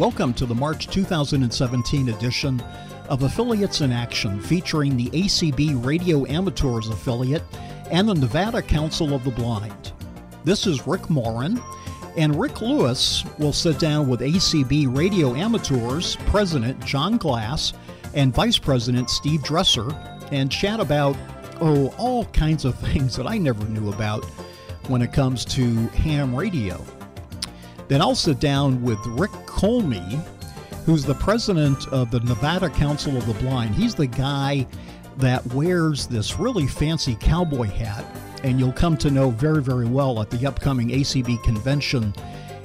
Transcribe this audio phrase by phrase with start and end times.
[0.00, 2.58] Welcome to the March 2017 edition
[3.10, 7.42] of Affiliates in Action featuring the ACB Radio Amateurs affiliate
[7.90, 9.92] and the Nevada Council of the Blind.
[10.42, 11.60] This is Rick Morin,
[12.16, 17.74] and Rick Lewis will sit down with ACB Radio Amateurs President John Glass
[18.14, 19.90] and Vice President Steve Dresser
[20.32, 21.14] and chat about,
[21.60, 24.24] oh, all kinds of things that I never knew about
[24.88, 26.82] when it comes to ham radio.
[27.90, 30.24] Then I'll sit down with Rick Colmy,
[30.86, 33.74] who's the president of the Nevada Council of the Blind.
[33.74, 34.64] He's the guy
[35.16, 38.04] that wears this really fancy cowboy hat,
[38.44, 42.14] and you'll come to know very, very well at the upcoming ACB convention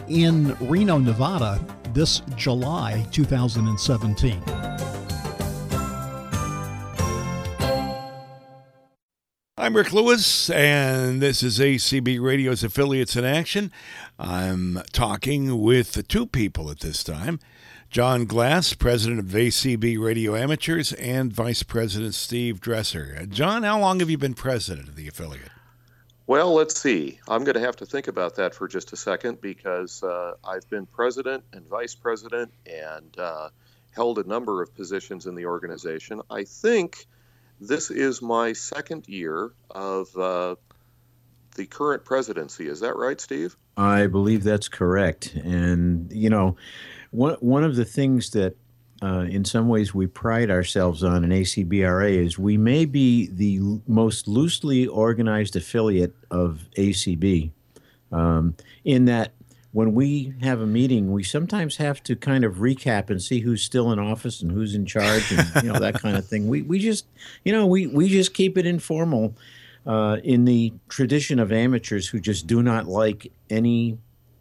[0.09, 1.59] in Reno, Nevada
[1.91, 4.43] this July 2017.
[9.65, 13.71] I'm Rick Lewis, and this is ACB Radio's Affiliates in Action.
[14.17, 17.39] I'm talking with two people at this time
[17.89, 23.25] John Glass, president of ACB Radio Amateurs, and Vice President Steve Dresser.
[23.27, 25.51] John, how long have you been president of the affiliate?
[26.27, 27.19] Well, let's see.
[27.27, 30.67] I'm going to have to think about that for just a second because uh, I've
[30.69, 33.49] been president and vice president and uh,
[33.91, 36.21] held a number of positions in the organization.
[36.29, 37.05] I think
[37.61, 40.55] this is my second year of uh,
[41.55, 42.67] the current presidency.
[42.67, 43.57] Is that right, Steve?
[43.77, 45.33] I believe that's correct.
[45.35, 46.55] And, you know,
[47.11, 48.55] one, one of the things that
[49.01, 53.81] uh, in some ways we pride ourselves on in ACBRA is we may be the
[53.87, 57.51] most loosely organized affiliate of ACB
[58.11, 59.33] um, in that
[59.75, 63.61] when we have a meeting, we sometimes have to kind of recap and see who's
[63.61, 66.47] still in office and who's in charge and you know that kind of thing.
[66.47, 67.05] We we just
[67.43, 69.35] you know we we just keep it informal
[69.85, 73.97] uh, in the tradition of amateurs who just do not like any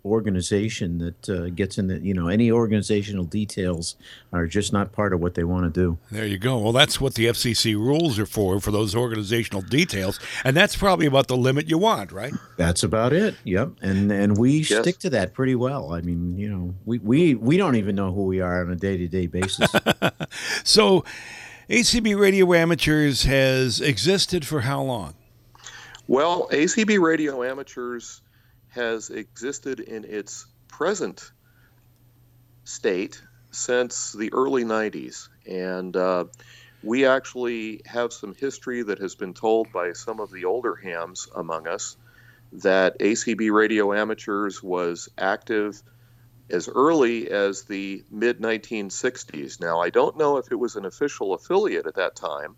[0.06, 3.96] organization that uh, gets in the you know any organizational details
[4.34, 5.96] are just not part of what they want to do.
[6.10, 6.58] There you go.
[6.58, 11.06] Well that's what the fcc rules are for for those organizational details and that's probably
[11.06, 12.34] about the limit you want right?
[12.58, 13.34] That's about it.
[13.44, 13.70] Yep.
[13.80, 14.82] And and we Yes.
[14.82, 15.94] stick to that pretty well.
[15.94, 18.76] I mean you know we we, we don't even know who we are on a
[18.76, 19.70] day-to-day basis.
[20.64, 21.02] So
[21.70, 25.14] acb radio amateurs has existed for how long
[26.06, 28.20] Well, ACB Radio Amateurs
[28.68, 31.30] has existed in its present
[32.64, 33.22] state
[33.52, 35.28] since the early 90s.
[35.46, 36.26] And uh,
[36.82, 41.26] we actually have some history that has been told by some of the older hams
[41.34, 41.96] among us
[42.52, 45.82] that ACB Radio Amateurs was active
[46.50, 49.58] as early as the mid 1960s.
[49.58, 52.56] Now, I don't know if it was an official affiliate at that time,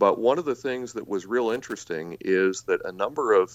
[0.00, 3.52] but one of the things that was real interesting is that a number of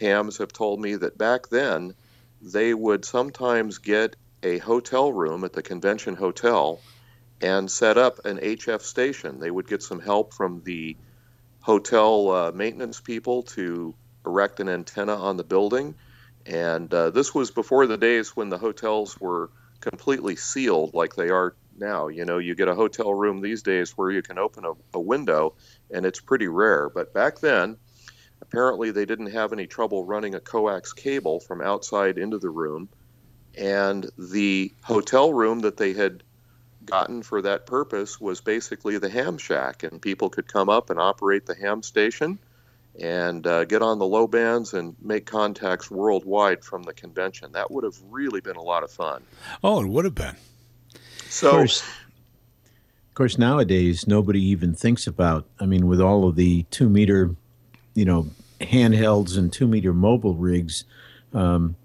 [0.00, 1.94] hams have told me that back then
[2.40, 6.80] they would sometimes get a hotel room at the convention hotel
[7.42, 9.38] and set up an HF station.
[9.38, 10.96] They would get some help from the
[11.60, 15.94] hotel uh, maintenance people to erect an antenna on the building.
[16.46, 21.28] And uh, this was before the days when the hotels were completely sealed like they
[21.28, 22.08] are now.
[22.08, 25.00] You know, you get a hotel room these days where you can open a, a
[25.00, 25.54] window,
[25.90, 26.88] and it's pretty rare.
[26.88, 27.76] But back then,
[28.40, 32.88] apparently they didn't have any trouble running a coax cable from outside into the room.
[33.56, 36.22] And the hotel room that they had
[36.84, 40.98] gotten for that purpose was basically the ham shack, and people could come up and
[40.98, 42.38] operate the ham station
[43.00, 47.52] and uh, get on the low bands and make contacts worldwide from the convention.
[47.52, 49.22] That would have really been a lot of fun.
[49.62, 50.36] oh it would have been
[51.28, 51.82] So, of course,
[53.14, 55.46] of course, nowadays nobody even thinks about.
[55.60, 57.36] I mean, with all of the two meter,
[57.94, 58.26] you know,
[58.60, 60.82] handhelds and two meter mobile rigs,
[61.32, 61.76] um,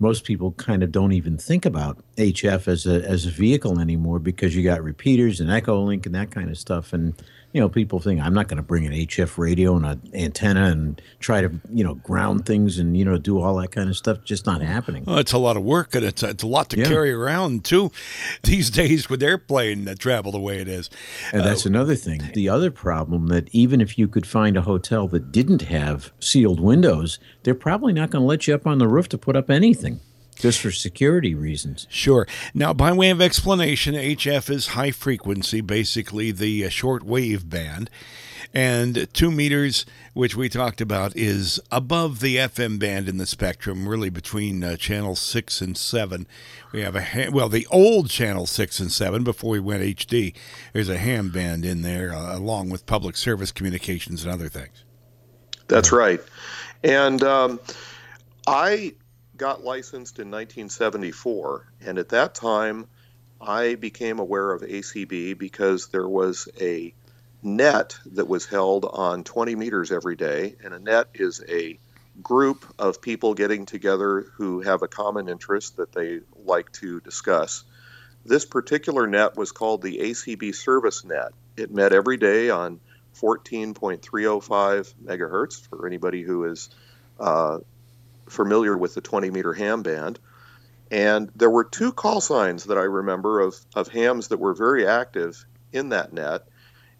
[0.00, 4.18] most people kind of don't even think about HF as a as a vehicle anymore
[4.18, 6.92] because you got repeaters and EchoLink and that kind of stuff.
[6.92, 7.14] And
[7.52, 10.64] you know, people think I'm not going to bring an HF radio and an antenna
[10.66, 13.96] and try to you know ground things and you know do all that kind of
[13.96, 14.24] stuff.
[14.24, 15.04] Just not happening.
[15.04, 16.86] well, it's a lot of work and it's, it's a lot to Yeah.
[16.88, 17.90] carry around too
[18.42, 20.88] these days with airplane that travel the way it is
[21.32, 22.30] And uh, that's another thing.
[22.34, 26.60] The other problem that even if you could find a hotel that didn't have sealed
[26.60, 29.50] windows, they're probably not going to let you up on the roof to put up
[29.50, 30.00] anything
[30.42, 31.86] just for security reasons.
[31.88, 32.26] Sure.
[32.52, 37.88] Now, by way of explanation, HF is high frequency, basically the uh, short wave band.
[38.52, 43.88] And two meters, which we talked about, is above the FM band in the spectrum,
[43.88, 46.26] really between uh, channel six and seven.
[46.72, 50.34] We have a ha- well, the old channel six and seven before we went HD.
[50.72, 54.84] There's a ham band in there, uh, along with public service communications and other things.
[55.68, 56.20] That's right.
[56.82, 57.60] And um,
[58.48, 58.92] I
[59.42, 62.86] got licensed in 1974, and at that time,
[63.40, 66.94] I became aware of ACB because there was a
[67.42, 71.76] net that was held on 20 meters every day, and a net is a
[72.22, 77.64] group of people getting together who have a common interest that they like to discuss.
[78.24, 81.32] This particular net was called the ACB Service Net.
[81.56, 82.78] It met every day on
[83.20, 86.70] 14.305 megahertz for anybody who is
[87.18, 87.58] uh,
[88.28, 90.18] familiar with the 20 meter ham band.
[90.90, 94.86] And there were two call signs that I remember of, of hams that were very
[94.86, 96.46] active in that net.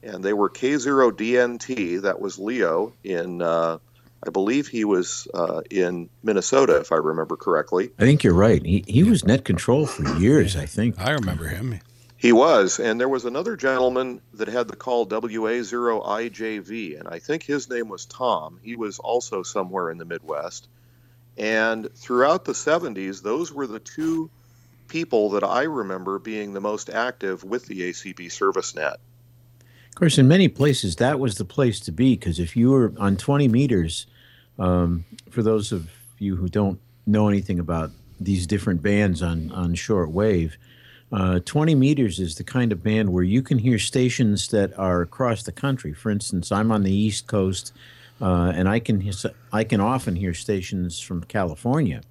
[0.02, 3.78] And they were K0DNT, that was Leo in, uh,
[4.26, 7.90] I believe he was uh, in Minnesota, if I remember correctly.
[7.98, 8.64] I think you're right.
[8.64, 10.98] He, he was net control for years, I think.
[10.98, 11.80] I remember him.
[12.22, 17.42] He was, and there was another gentleman that had the call WA0IJV, and I think
[17.42, 18.60] his name was Tom.
[18.62, 20.68] He was also somewhere in the Midwest.
[21.38, 24.30] And throughout the 70s, those were the two
[24.88, 28.98] people that I remember being the most active with the ACB service net.
[29.88, 32.92] Of course, in many places, that was the place to be because if you were
[32.98, 34.06] on 20 meters,
[34.58, 37.90] um, for those of you who don't know anything about
[38.20, 40.56] these different bands on, on short wave,
[41.12, 45.02] uh, 20 meters is the kind of band where you can hear stations that are
[45.02, 45.92] across the country.
[45.92, 47.72] For instance, I'm on the East Coast,
[48.20, 49.02] uh, and I can
[49.52, 52.02] I can often hear stations from California,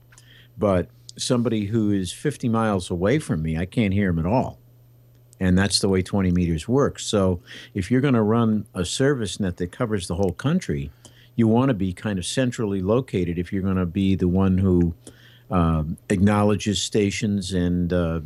[0.57, 4.59] but somebody who is 50 miles away from me, I can't hear them at all.
[5.39, 7.05] And that's the way 20 meters works.
[7.05, 7.41] So
[7.73, 10.91] if you're going to run a service net that covers the whole country,
[11.35, 14.57] you want to be kind of centrally located if you're going to be the one
[14.59, 14.93] who
[15.49, 18.21] uh, acknowledges stations and uh,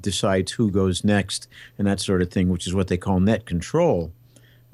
[0.00, 3.46] decides who goes next and that sort of thing, which is what they call net
[3.46, 4.12] control.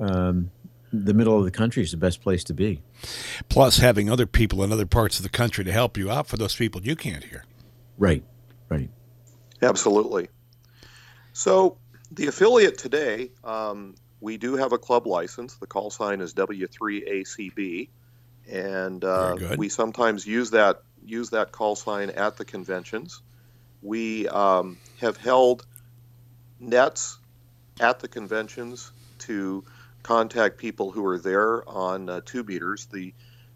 [0.01, 0.51] Um,
[0.93, 2.83] the middle of the country is the best place to be.
[3.49, 6.37] Plus, having other people in other parts of the country to help you out for
[6.37, 7.45] those people you can't hear.
[7.99, 8.23] Right,
[8.69, 8.91] right.
[9.63, 10.29] Absolutely.
[11.33, 11.79] So,
[12.11, 15.57] the affiliate today, um, we do have a club license.
[15.57, 17.89] The call sign is W3ACB,
[18.51, 23.23] and uh, we sometimes use that use that call sign at the conventions.
[23.81, 25.67] We um, have held
[26.61, 27.19] nets
[27.81, 29.65] at the conventions to
[30.03, 32.87] contact people who are there on uh, two meters.
[32.87, 33.15] The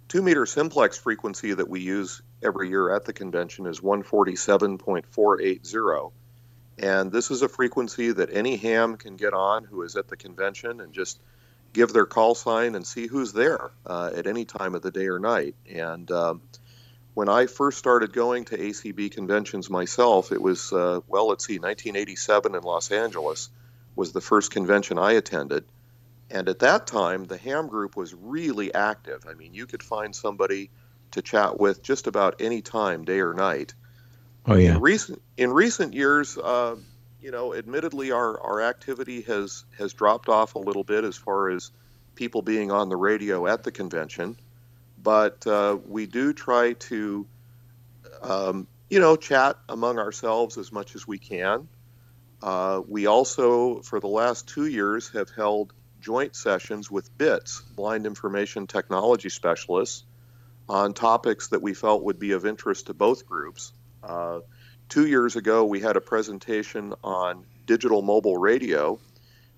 [0.09, 6.13] two meter simplex frequency that we use every year at the convention is 147.480.
[6.79, 10.17] And this is a frequency that any ham can get on who is at the
[10.17, 11.21] convention and just
[11.73, 15.09] give their call sign and see who's there uh, at any time of the day
[15.09, 15.55] or night.
[15.71, 16.43] And um,
[17.15, 21.59] when I first started going to ACB conventions myself, it was, uh, well, let's see,
[21.59, 23.51] 1987 in Los Angeles
[23.95, 25.65] was the first convention I attended.
[26.31, 29.25] And at that time, the ham group was really active.
[29.29, 30.71] I mean, you could find somebody
[31.13, 33.75] to chat with just about any time, day or night.
[34.47, 34.75] Oh yeah.
[34.75, 36.77] In recent in recent years, uh,
[37.21, 41.51] you know, admittedly, our our activity has has dropped off a little bit as far
[41.51, 41.71] as
[42.15, 44.37] people being on the radio at the convention
[45.07, 47.25] but uh, we do try to,
[48.23, 51.69] um, you know, chat among ourselves as much as we can.
[52.43, 55.73] Uh, we also, for the last two years, have held
[56.07, 60.05] joint sessions with BITS, Blind Information Technology Specialists,
[60.69, 63.73] on topics that we felt would be of interest to both groups.
[64.05, 64.39] Uh,
[64.89, 69.01] two years ago, we had a presentation on digital mobile radio,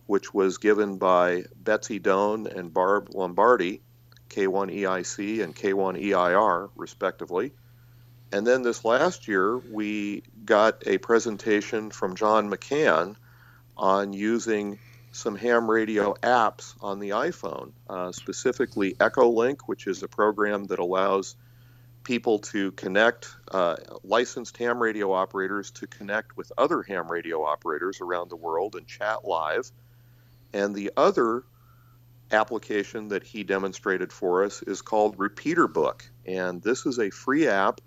[0.06, 3.82] which was given by Betsy Doan and Barb Lombardi
[4.30, 7.52] K1EIC and K1EIR, respectively.
[8.32, 13.16] And then this last year, we got a presentation from John McCann
[13.76, 14.78] on using
[15.12, 20.78] some ham radio apps on the iPhone, uh, specifically EchoLink, which is a program that
[20.78, 21.36] allows
[22.04, 28.00] people to connect, uh, licensed ham radio operators to connect with other ham radio operators
[28.00, 29.70] around the world and chat live.
[30.52, 31.44] And the other
[32.30, 36.08] application that he demonstrated for us is called Repeater Book.
[36.26, 37.80] And this is a free app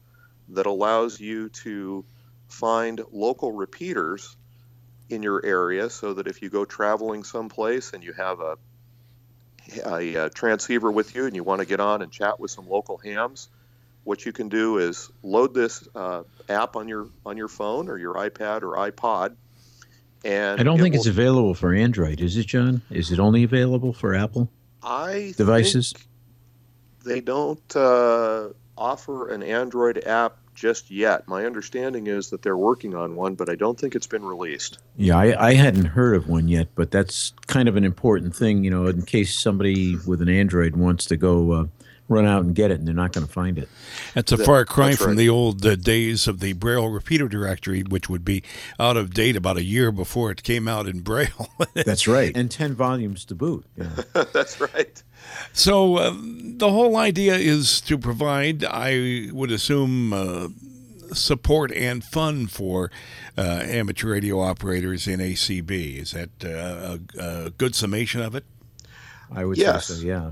[0.49, 2.05] that allows you to
[2.47, 4.35] find local repeaters
[5.11, 8.57] in your area so that if you go traveling someplace and you have a,
[9.85, 12.69] a, a transceiver with you and you want to get on and chat with some
[12.69, 13.49] local hams,
[14.03, 17.97] what you can do is load this uh, app on your on your phone or
[17.97, 19.35] your iPad or iPod
[20.23, 22.81] and I don't it think it's available for Android, is it, John?
[22.91, 24.49] Is it only available for Apple
[24.83, 25.93] I devices?
[27.03, 31.27] they don't uh, offer an Android app just yet.
[31.27, 34.77] My understanding is that they're working on one, but I don't think it's been released.
[34.95, 38.63] Yeah, I, I hadn't heard of one yet, but that's kind of an important thing,
[38.63, 41.65] you know, in case somebody with an Android wants to go uh,
[42.07, 43.69] run out and get it, and they're not going to find it.
[44.13, 45.17] That's a far cry from right.
[45.17, 48.43] the old uh, days of the Braille repeater directory, which would be
[48.79, 51.49] out of date about a year before it came out in Braille.
[51.73, 53.65] That's right, and ten volumes to boot.
[53.75, 53.89] Yeah.
[54.31, 55.01] That's right.
[55.53, 60.47] So uh, the whole idea is to provide, I would assume, uh,
[61.13, 62.91] support and fun for
[63.37, 65.97] uh, amateur radio operators in ACB.
[65.97, 68.45] Is that uh, a, a good summation of it?
[69.31, 69.87] I would Yes.
[69.87, 70.05] say so.
[70.05, 70.31] Yeah.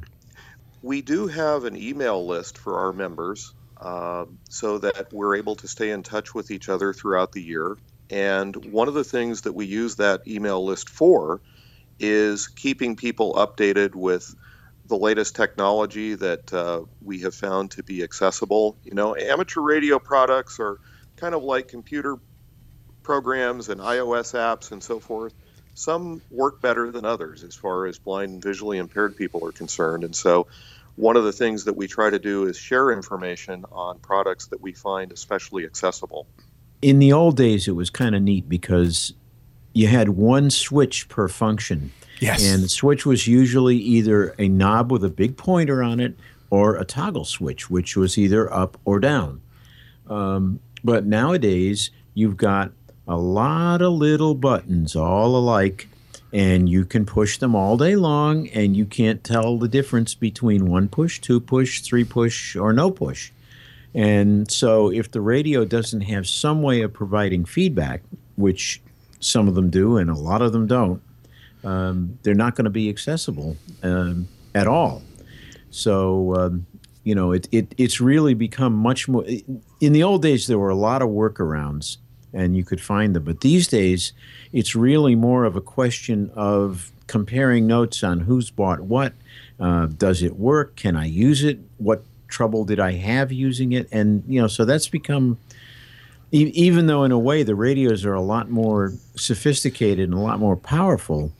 [0.82, 5.68] We do have an email list for our members uh, so that we're able to
[5.68, 7.78] stay in touch with each other throughout the year.
[8.10, 11.42] And one of the things that we use that email list for
[12.00, 14.34] is keeping people updated with
[14.90, 18.76] the latest technology that uh, we have found to be accessible.
[18.84, 20.80] You know, amateur radio products are
[21.16, 22.18] kind of like computer
[23.04, 25.34] programs and iOS apps and so forth.
[25.76, 30.04] Some work better than others as far as blind and visually impaired people are concerned.
[30.04, 30.48] And so,
[30.96, 34.60] one of the things that we try to do is share information on products that
[34.60, 36.28] we find especially accessible.
[36.82, 39.14] In the old days, it was kind of neat because
[39.72, 41.92] you had one switch per function.
[42.20, 42.46] Yes.
[42.46, 46.16] And the switch was usually either a knob with a big pointer on it
[46.50, 49.42] or a toggle switch, which was either up or down.
[50.08, 52.72] Um, but nowadays, you've got
[53.08, 55.88] a lot of little buttons all alike,
[56.34, 60.68] and you can push them all day long, and you can't tell the difference between
[60.68, 63.32] one push, two push, three push, or no push.
[63.94, 68.04] And so, if the radio doesn't have some way of providing feedback,
[68.36, 68.82] which
[69.20, 71.02] some of them do and a lot of them don't,
[71.64, 75.02] um, they're not going to be accessible um, at all.
[75.72, 76.66] So, um,
[77.04, 79.26] you know, it, it, it's really become much more.
[79.80, 81.98] In the old days, there were a lot of workarounds
[82.34, 83.24] and you could find them.
[83.24, 84.14] But these days,
[84.54, 89.14] it's really more of a question of comparing notes on who's bought what.
[89.60, 90.76] Uh, does it work?
[90.76, 91.60] Can I use it?
[91.78, 93.88] What trouble did I have using it?
[93.92, 95.38] And, you know, so that's become
[96.32, 100.40] even though in a way the radios are a lot more sophisticated and a lot
[100.40, 101.34] more powerful,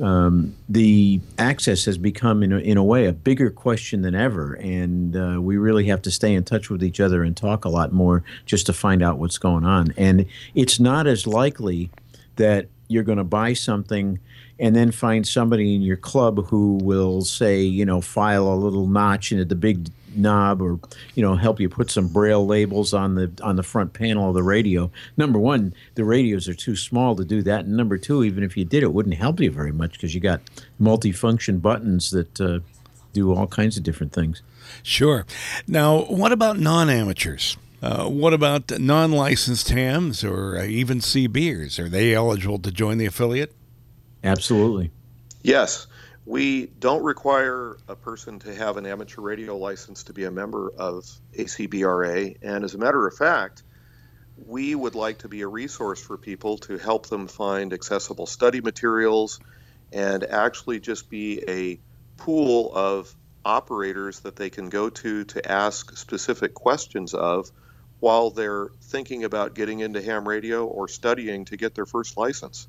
[0.00, 4.54] um, the access has become in a, in a way a bigger question than ever,
[4.54, 7.68] and uh, we really have to stay in touch with each other and talk a
[7.68, 9.94] lot more just to find out what's going on.
[9.96, 11.90] And it's not as likely
[12.36, 14.18] that you're going to buy something
[14.58, 18.86] and then find somebody in your club who will say, you know, file a little
[18.86, 20.78] notch into the big knob or
[21.16, 24.34] you know help you put some braille labels on the on the front panel of
[24.36, 28.22] the radio number one the radios are too small to do that and number two
[28.22, 30.40] even if you did it wouldn't help you very much because you got
[30.80, 32.60] multifunction buttons that uh,
[33.12, 34.40] do all kinds of different things
[34.82, 35.26] Sure.
[35.66, 37.56] Now, what about non amateurs?
[37.82, 41.78] Uh, what about non licensed hams or uh, even CBers?
[41.78, 43.52] Are they eligible to join the affiliate?
[44.24, 44.90] Absolutely
[45.44, 45.88] Yes,
[46.24, 50.72] we don't require a person to have an amateur radio license to be a member
[50.78, 51.04] of
[51.34, 52.38] ACBRA.
[52.40, 53.62] And as a matter of fact,
[54.46, 58.62] we would like to be a resource for people to help them find accessible study
[58.62, 59.38] materials
[59.92, 61.78] and actually just be a
[62.16, 63.14] pool of
[63.44, 67.50] operators that they can go to to ask specific questions of
[68.00, 72.66] while they're thinking about getting into ham radio or studying to get their first license.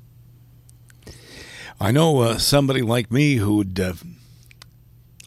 [1.80, 3.78] I know uh, somebody like me who'd.
[3.78, 3.92] Uh,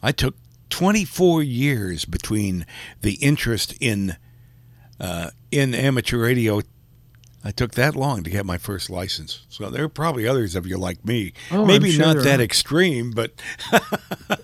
[0.02, 0.34] I took
[0.70, 2.66] 24 years between
[3.02, 4.16] the interest in
[4.98, 6.60] uh, in amateur radio.
[7.42, 9.46] I took that long to get my first license.
[9.48, 11.32] So there are probably others of you like me.
[11.50, 12.42] Oh, I'm Maybe sure not that are.
[12.42, 13.32] extreme, but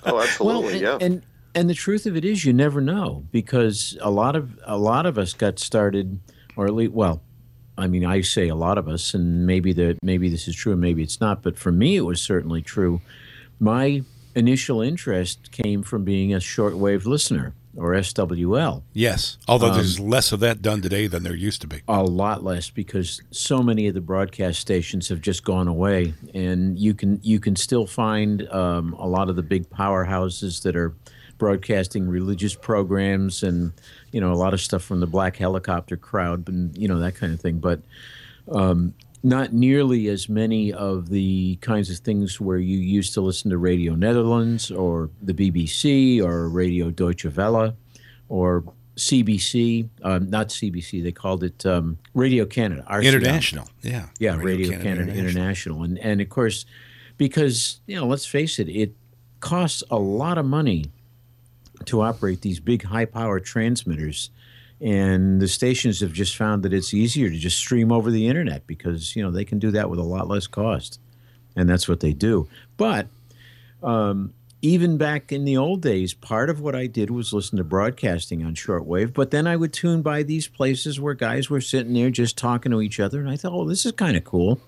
[0.04, 0.98] Oh, absolutely, and, yeah.
[1.00, 1.22] and
[1.54, 5.06] and the truth of it is you never know because a lot of a lot
[5.06, 6.20] of us got started
[6.56, 7.20] or at least well
[7.78, 10.72] I mean I say a lot of us and maybe that maybe this is true
[10.72, 13.00] and maybe it's not but for me it was certainly true
[13.60, 14.02] my
[14.34, 19.36] initial interest came from being a shortwave listener or SWL yes.
[19.46, 21.82] Although Um, there's less of that done today than there used to be.
[21.88, 26.78] a lot less because so many of the broadcast stations have just gone away, and
[26.78, 30.94] you can you can still find um, a lot of the big powerhouses that are
[31.38, 33.72] broadcasting religious programs and
[34.12, 37.14] you know a lot of stuff from the Black Helicopter crowd and you know that
[37.14, 37.80] kind of thing, but.
[38.52, 43.50] Um, not nearly as many of the kinds of things where you used to listen
[43.50, 47.74] to Radio Netherlands or the BBC or Radio Deutsche Welle
[48.28, 48.62] or
[48.96, 52.84] CBC, um, not CBC, they called it um, Radio Canada.
[52.88, 53.04] RCI.
[53.04, 53.68] International.
[53.82, 54.06] Yeah.
[54.18, 55.82] Yeah, Radio, Canada, International.
[55.82, 56.64] And, and of course,
[57.18, 58.94] because, you know, let's face it, it
[59.40, 60.86] costs a lot of money
[61.84, 64.30] to operate these big high power transmitters.
[64.80, 68.66] And the stations have just found that it's easier to just stream over the internet
[68.66, 71.00] because, you know, they can do that with a lot less cost.
[71.54, 72.48] And that's what they do.
[72.76, 73.06] But
[73.82, 77.64] um, even back in the old days, part of what I did was listen to
[77.64, 81.94] broadcasting on shortwave, but then I would tune by these places where guys were sitting
[81.94, 83.20] there just talking to each other.
[83.20, 84.60] And I thought, oh, this is kind of cool.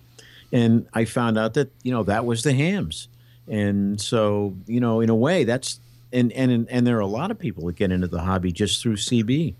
[0.53, 3.09] And I found out that, you know, that was the hams.
[3.47, 5.81] And so, you know, in a way, that's,
[6.13, 8.83] and, and, and there are a lot of people that get into the hobby just
[8.83, 9.55] through CB.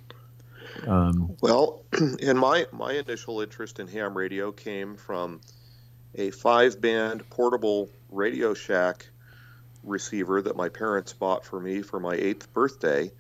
[0.87, 1.85] Um, well,
[2.23, 5.41] and my, my initial interest in ham radio came from
[6.15, 9.09] a five band portable Radio Shack
[9.83, 13.11] receiver that my parents bought for me for my eighth birthday.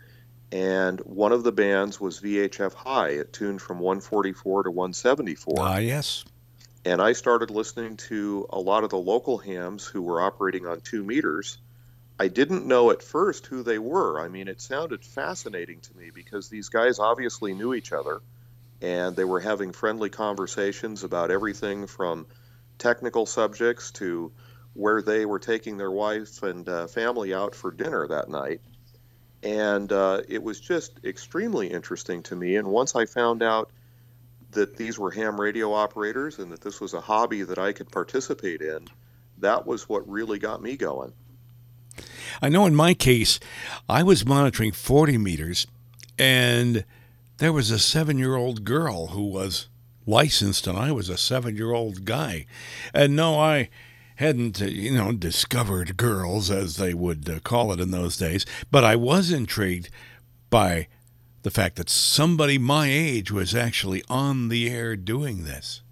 [0.50, 3.10] And one of the bands was VHF High.
[3.10, 5.54] It tuned from 144 to 174.
[5.58, 6.24] Ah, yes.
[6.84, 10.80] And I started listening to a lot of the local hams who were operating on
[10.80, 11.58] two meters.
[12.20, 14.20] I didn't know at first who they were.
[14.20, 18.20] I mean, it sounded fascinating to me because these guys obviously knew each other
[18.80, 22.26] and they were having friendly conversations about everything from
[22.78, 24.32] technical subjects to
[24.74, 28.60] where they were taking their wife and uh, family out for dinner that night.
[29.42, 32.56] And uh, it was just extremely interesting to me.
[32.56, 33.70] And once I found out
[34.52, 37.90] that these were ham radio operators and that this was a hobby that I could
[37.90, 38.88] participate in,
[39.38, 41.12] that was what really got me going.
[42.40, 43.40] I know in my case,
[43.88, 45.66] I was monitoring 40 meters,
[46.18, 46.84] and
[47.38, 49.68] there was a seven year old girl who was
[50.06, 52.46] licensed, and I was a seven year old guy.
[52.94, 53.68] And no, I
[54.16, 58.44] hadn't, uh, you know, discovered girls, as they would uh, call it in those days,
[58.70, 59.90] but I was intrigued
[60.50, 60.88] by
[61.42, 65.82] the fact that somebody my age was actually on the air doing this.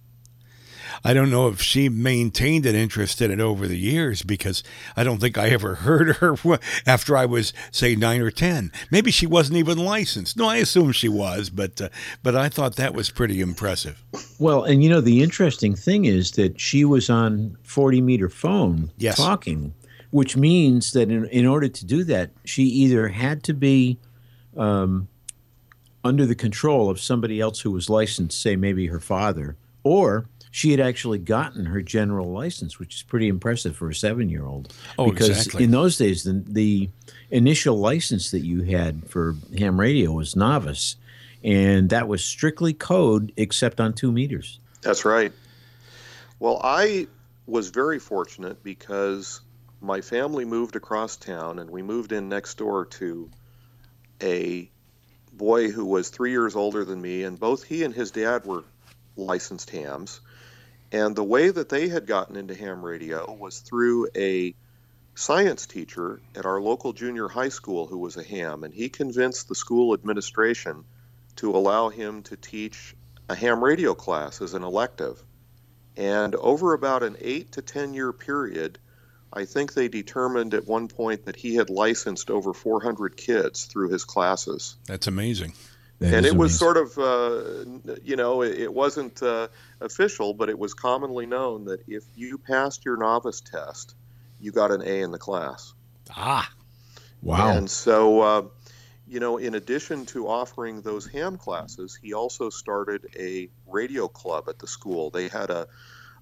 [1.05, 4.63] I don't know if she maintained an interest in it over the years because
[4.97, 6.37] I don't think I ever heard her
[6.87, 8.73] after I was, say, nine or ten.
[8.91, 10.37] Maybe she wasn't even licensed.
[10.37, 11.89] No, I assume she was, but uh,
[12.23, 14.03] but I thought that was pretty impressive.
[14.39, 18.91] Well, and you know the interesting thing is that she was on forty meter phone
[18.99, 19.17] yes.
[19.17, 19.75] talking,
[20.11, 23.99] which means that in in order to do that, she either had to be
[24.57, 25.09] um,
[26.05, 30.71] under the control of somebody else who was licensed, say maybe her father, or she
[30.71, 34.73] had actually gotten her general license, which is pretty impressive for a seven year old.
[34.99, 35.65] Oh, because exactly.
[35.65, 36.89] in those days, the, the
[37.31, 40.97] initial license that you had for ham radio was novice,
[41.45, 44.59] and that was strictly code except on two meters.
[44.81, 45.31] That's right.
[46.39, 47.09] Well, I
[47.47, 49.43] was very fortunate because
[49.83, 53.31] my family moved across town and we moved in next door to
[54.23, 54.71] a
[55.35, 58.65] boy who was three years older than me, and both he and his dad were
[59.19, 60.21] licensed hams.
[60.93, 64.55] And the way that they had gotten into ham radio was through a
[65.15, 69.49] science teacher at our local junior high school who was a ham, and he convinced
[69.49, 70.85] the school administration
[71.37, 72.95] to allow him to teach
[73.29, 75.23] a ham radio class as an elective.
[75.97, 78.79] And over about an eight to 10 year period,
[79.33, 83.91] I think they determined at one point that he had licensed over 400 kids through
[83.91, 84.77] his classes.
[84.87, 85.55] That's amazing.
[85.99, 87.65] That and it was sort of, uh,
[88.05, 89.49] you know, it, it wasn't uh,
[89.81, 93.95] official, but it was commonly known that if you passed your novice test,
[94.39, 95.73] you got an A in the class.
[96.15, 96.51] Ah,
[97.23, 97.57] wow.
[97.57, 98.43] And so, uh,
[99.09, 104.49] you know, in addition to offering those ham classes, he also started a radio club
[104.49, 105.09] at the school.
[105.09, 105.67] They had a,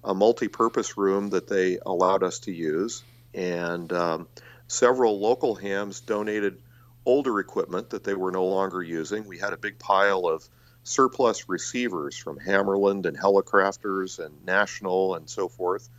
[0.05, 4.27] a multi purpose room that they allowed us to use, and um,
[4.67, 6.61] several local hams donated
[7.05, 9.25] older equipment that they were no longer using.
[9.25, 10.47] We had a big pile of
[10.83, 15.89] surplus receivers from Hammarlund and Hallicrafters and National and so forth.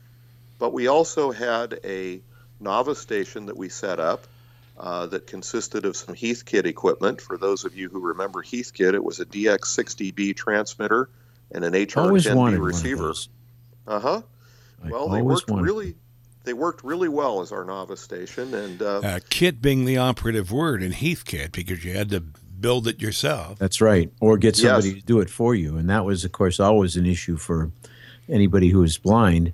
[0.58, 2.20] But we also had a
[2.60, 4.26] novice station that we set up
[4.78, 7.20] uh, that consisted of some Heathkit equipment.
[7.20, 11.08] For those of you who remember Heathkit, it was a DX60B transmitter
[11.50, 13.14] and an HR10B receiver.
[13.86, 14.22] Uh huh.
[14.84, 15.96] Well, they worked really
[16.46, 18.54] they worked really well as our novice station.
[18.54, 22.86] And uh, uh, kit being the operative word in Heathkit because you had to build
[22.86, 23.58] it yourself.
[23.58, 25.00] That's right, or get somebody yes.
[25.00, 27.70] to do it for you, and that was, of course, always an issue for
[28.30, 29.52] anybody who was blind.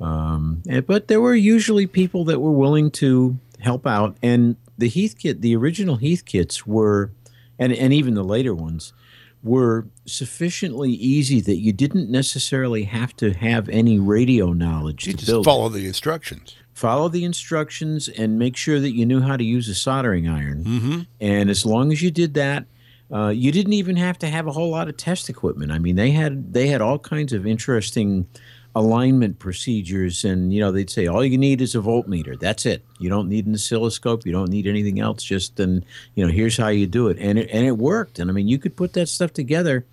[0.00, 4.90] Um, and, but there were usually people that were willing to help out, and the
[4.90, 7.12] Heathkit, the original Heathkits were,
[7.58, 8.94] and and even the later ones
[9.42, 15.18] were sufficiently easy that you didn't necessarily have to have any radio knowledge you to
[15.18, 15.44] just build.
[15.44, 15.70] Follow it.
[15.70, 16.56] the instructions.
[16.74, 20.64] Follow the instructions and make sure that you knew how to use a soldering iron.
[20.64, 21.00] Mm-hmm.
[21.20, 22.66] And as long as you did that,
[23.12, 25.72] uh, you didn't even have to have a whole lot of test equipment.
[25.72, 28.28] I mean, they had they had all kinds of interesting
[28.76, 32.84] alignment procedures and you know they'd say all you need is a voltmeter that's it
[33.00, 36.56] you don't need an oscilloscope you don't need anything else just and you know here's
[36.56, 38.92] how you do it and it and it worked and i mean you could put
[38.92, 39.84] that stuff together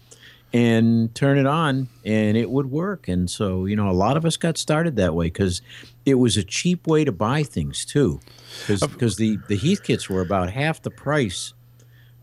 [0.53, 3.07] and turn it on and it would work.
[3.07, 5.61] And so, you know, a lot of us got started that way because
[6.05, 8.19] it was a cheap way to buy things too.
[8.67, 11.53] Because the, the Heath kits were about half the price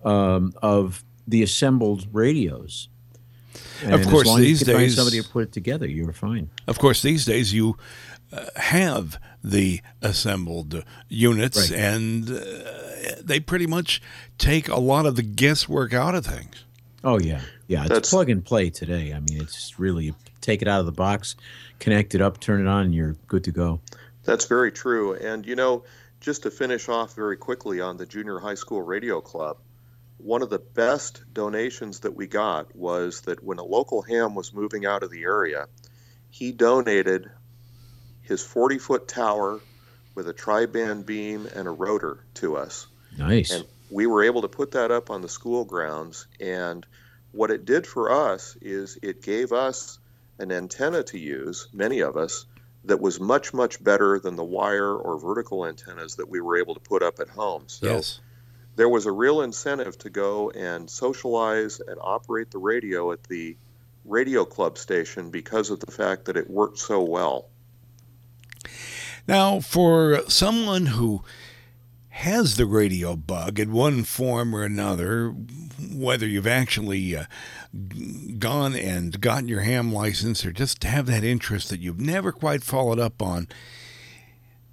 [0.04, 2.88] um, of the assembled radios.
[3.82, 6.50] And of course, these days somebody to put it together, you were fine.
[6.66, 7.76] Of course, these days you
[8.32, 11.80] uh, have the assembled units, right.
[11.80, 12.42] and uh,
[13.22, 14.00] they pretty much
[14.38, 16.64] take a lot of the guesswork out of things.
[17.02, 17.82] Oh yeah, yeah.
[17.82, 19.12] It's That's, plug and play today.
[19.12, 21.36] I mean, it's really take it out of the box,
[21.78, 23.80] connect it up, turn it on, and you're good to go.
[24.24, 25.14] That's very true.
[25.14, 25.84] And you know,
[26.20, 29.58] just to finish off very quickly on the junior high school radio club,
[30.18, 34.52] one of the best donations that we got was that when a local ham was
[34.52, 35.66] moving out of the area,
[36.30, 37.30] he donated
[38.22, 39.60] his 40 foot tower
[40.14, 42.86] with a tri-band beam and a rotor to us.
[43.18, 43.50] Nice.
[43.50, 46.26] And we were able to put that up on the school grounds.
[46.40, 46.86] And
[47.32, 49.98] what it did for us is it gave us
[50.38, 52.46] an antenna to use, many of us,
[52.84, 56.74] that was much, much better than the wire or vertical antennas that we were able
[56.74, 57.64] to put up at home.
[57.66, 58.20] So yes.
[58.76, 63.56] There was a real incentive to go and socialize and operate the radio at the
[64.04, 67.48] radio club station because of the fact that it worked so well.
[69.26, 71.24] Now, for someone who
[72.08, 75.30] has the radio bug in one form or another,
[75.92, 77.24] whether you've actually uh,
[78.38, 82.62] gone and gotten your ham license or just have that interest that you've never quite
[82.62, 83.48] followed up on,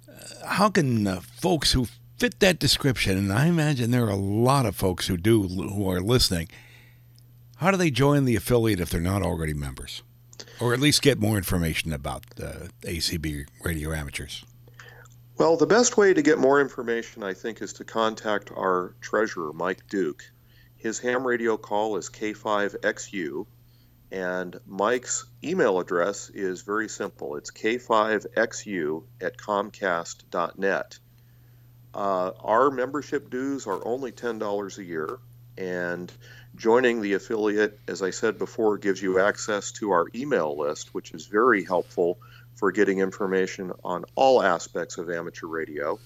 [0.08, 1.86] uh, how can uh, folks who
[2.22, 5.90] fit that description, and I imagine there are a lot of folks who do who
[5.90, 6.46] are listening,
[7.56, 10.04] how do they join the affiliate if they're not already members?
[10.60, 14.44] or at least get more information about uh, ACB radio amateurs?
[15.36, 19.52] Well, the best way to get more information, I think, is to contact our treasurer,
[19.52, 20.22] Mike Duke.
[20.76, 23.46] His ham radio call is K5XU,
[24.12, 27.34] and Mike's email address is very simple.
[27.34, 30.98] It's K5XU at Comcast.net.
[31.94, 35.18] Uh, our membership dues are only $10 a year,
[35.58, 36.12] and
[36.54, 41.12] Joining the affiliate, as I said before, gives you access to our email list, which
[41.12, 42.18] is very helpful
[42.56, 45.98] for getting information on all aspects of amateur radio.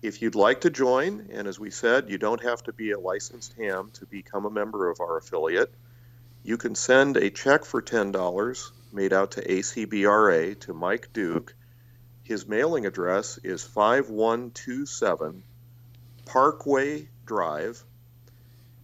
[0.00, 3.00] If you'd like to join, and as we said, you don't have to be a
[3.00, 5.74] licensed ham to become a member of our affiliate,
[6.44, 11.56] you can send a check for $10 made out to ACBRA to Mike Duke.
[12.24, 15.42] His mailing address is 5127
[16.24, 17.84] Parkway Drive,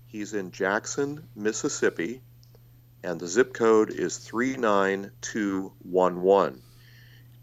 [0.05, 2.21] He's in Jackson, Mississippi,
[3.03, 6.63] and the zip code is 39211.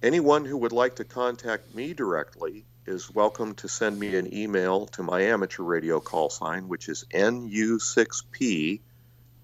[0.03, 4.85] Anyone who would like to contact me directly is welcome to send me an email
[4.85, 8.81] to my amateur radio call sign, which is nu6p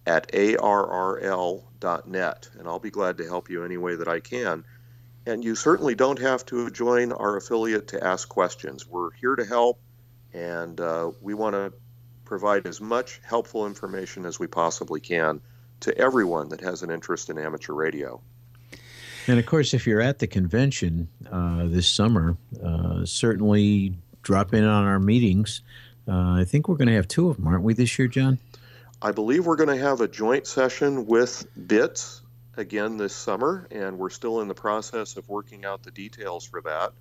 [0.06, 1.60] at arrl.net,
[2.60, 4.66] and I'll be glad to help you any way that I can.
[5.26, 8.88] And you certainly don't have to join our affiliate to ask questions.
[8.88, 9.80] We're here to help,
[10.34, 11.72] and uh, we want to
[12.26, 15.40] provide as much helpful information as we possibly can
[15.82, 18.22] to everyone that has an interest in amateur radio.
[19.28, 24.64] And of course, if you're at the convention uh, this summer, uh, certainly drop in
[24.64, 25.62] on our meetings.
[26.08, 28.40] Uh, I think we're going to have two of them, aren't we, this year, John?
[29.02, 32.22] I believe we're going to have a joint session with BITS
[32.58, 36.62] again this summer, and we're still in the process of working out the details for
[36.62, 36.94] that.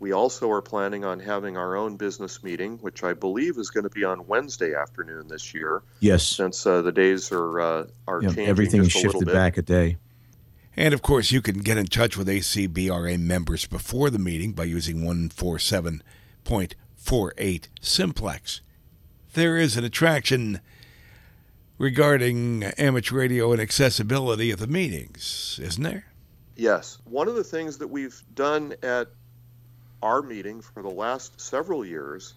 [0.00, 3.84] We also are planning on having our own business meeting, which I believe is going
[3.84, 5.82] to be on Wednesday afternoon this year.
[6.00, 8.48] Yes, since uh, the days are uh, are yeah, changing.
[8.48, 9.96] Everything is shifted back a day.
[10.76, 14.64] And of course, you can get in touch with ACBRA members before the meeting by
[14.64, 18.60] using 147.48 simplex.
[19.34, 20.60] There is an attraction
[21.84, 26.06] regarding amateur radio and accessibility at the meetings, isn't there?
[26.56, 26.96] Yes.
[27.04, 29.08] One of the things that we've done at
[30.02, 32.32] our meeting for the last several years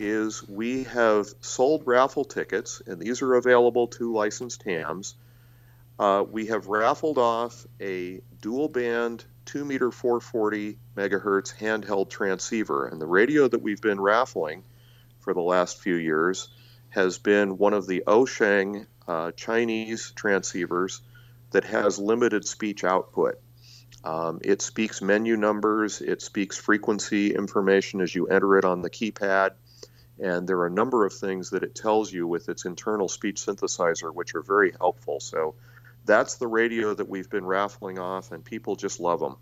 [0.00, 5.14] is we have sold raffle tickets, and these are available to licensed hams.
[5.96, 13.00] Uh, we have raffled off a dual band 2 meter 440 megahertz handheld transceiver, and
[13.00, 14.64] the radio that we've been raffling
[15.20, 16.48] for the last few years
[16.90, 21.00] has been one of the Wouxun uh, Chinese transceivers
[21.50, 23.40] that has limited speech output.
[24.04, 28.90] Um, it speaks menu numbers, it speaks frequency information as you enter it on the
[28.90, 29.50] keypad,
[30.18, 33.36] and there are a number of things that it tells you with its internal speech
[33.36, 35.20] synthesizer, which are very helpful.
[35.20, 35.54] So
[36.06, 39.36] that's the radio that we've been raffling off, and people just love them.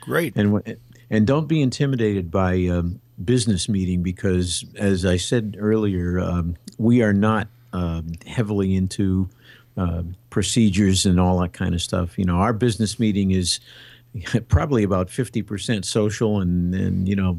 [0.00, 0.36] Great.
[0.36, 0.78] And
[1.10, 7.02] and don't be intimidated by um, business meeting because, as I said earlier, um, we
[7.02, 9.28] are not um, heavily into
[9.76, 12.18] uh, procedures and all that kind of stuff.
[12.18, 13.60] You know, our business meeting is
[14.48, 17.38] probably about 50% social and, and, you know,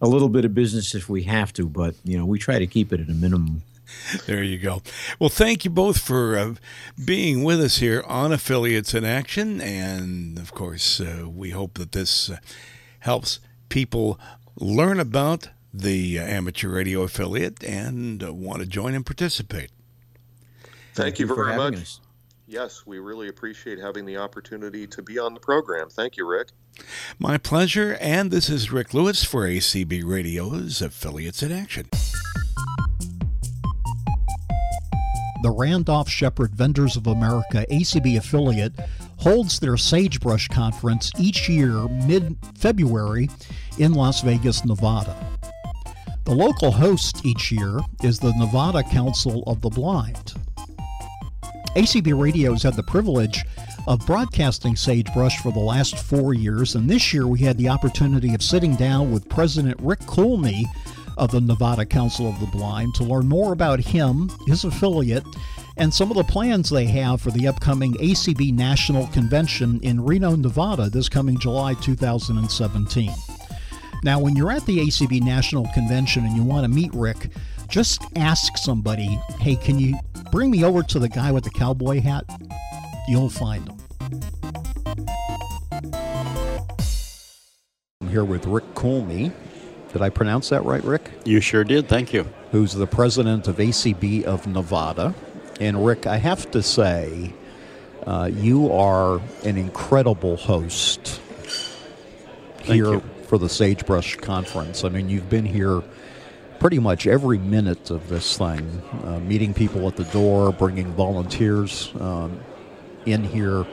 [0.00, 2.66] a little bit of business if we have to, but, you know, we try to
[2.66, 3.62] keep it at a minimum.
[4.26, 4.82] There you go.
[5.18, 6.54] Well, thank you both for uh,
[7.02, 9.60] being with us here on Affiliates in Action.
[9.60, 12.38] And of course, uh, we hope that this uh,
[13.00, 14.18] helps people
[14.56, 19.70] learn about the uh, amateur radio affiliate and uh, want to join and participate.
[20.62, 21.74] Thank, Thank you, you very much.
[21.74, 22.00] Us.
[22.48, 25.88] Yes, we really appreciate having the opportunity to be on the program.
[25.90, 26.48] Thank you, Rick.
[27.18, 27.96] My pleasure.
[28.00, 31.88] And this is Rick Lewis for ACB Radio's Affiliates in Action.
[35.42, 38.72] The Randolph Shepherd Vendors of America ACB affiliate
[39.18, 43.28] holds their Sagebrush Conference each year mid February
[43.78, 45.16] in Las Vegas, Nevada.
[46.24, 50.34] The local host each year is the Nevada Council of the Blind.
[51.76, 53.44] ACB Radio has had the privilege
[53.86, 58.34] of broadcasting Sagebrush for the last four years, and this year we had the opportunity
[58.34, 60.66] of sitting down with President Rick Coolney
[61.16, 65.24] of the Nevada Council of the Blind to learn more about him, his affiliate,
[65.76, 70.34] and some of the plans they have for the upcoming ACB National Convention in Reno,
[70.34, 73.12] Nevada this coming July 2017.
[74.02, 77.30] Now, when you're at the ACB National Convention and you want to meet Rick,
[77.68, 79.96] just ask somebody, hey, can you
[80.30, 82.24] bring me over to the guy with the cowboy hat?
[83.08, 83.78] You'll find him.
[88.00, 89.32] I'm here with Rick Coolney.
[89.92, 91.10] Did I pronounce that right, Rick?
[91.24, 91.88] You sure did.
[91.88, 92.28] Thank you.
[92.52, 95.14] Who's the president of ACB of Nevada.
[95.58, 97.32] And Rick, I have to say,
[98.06, 101.20] uh, you are an incredible host
[102.58, 104.84] Thank here for the Sagebrush Conference.
[104.84, 105.82] I mean, you've been here
[106.58, 111.92] pretty much every minute of this thing, uh, meeting people at the door, bringing volunteers
[112.00, 112.40] um,
[113.04, 113.66] in here.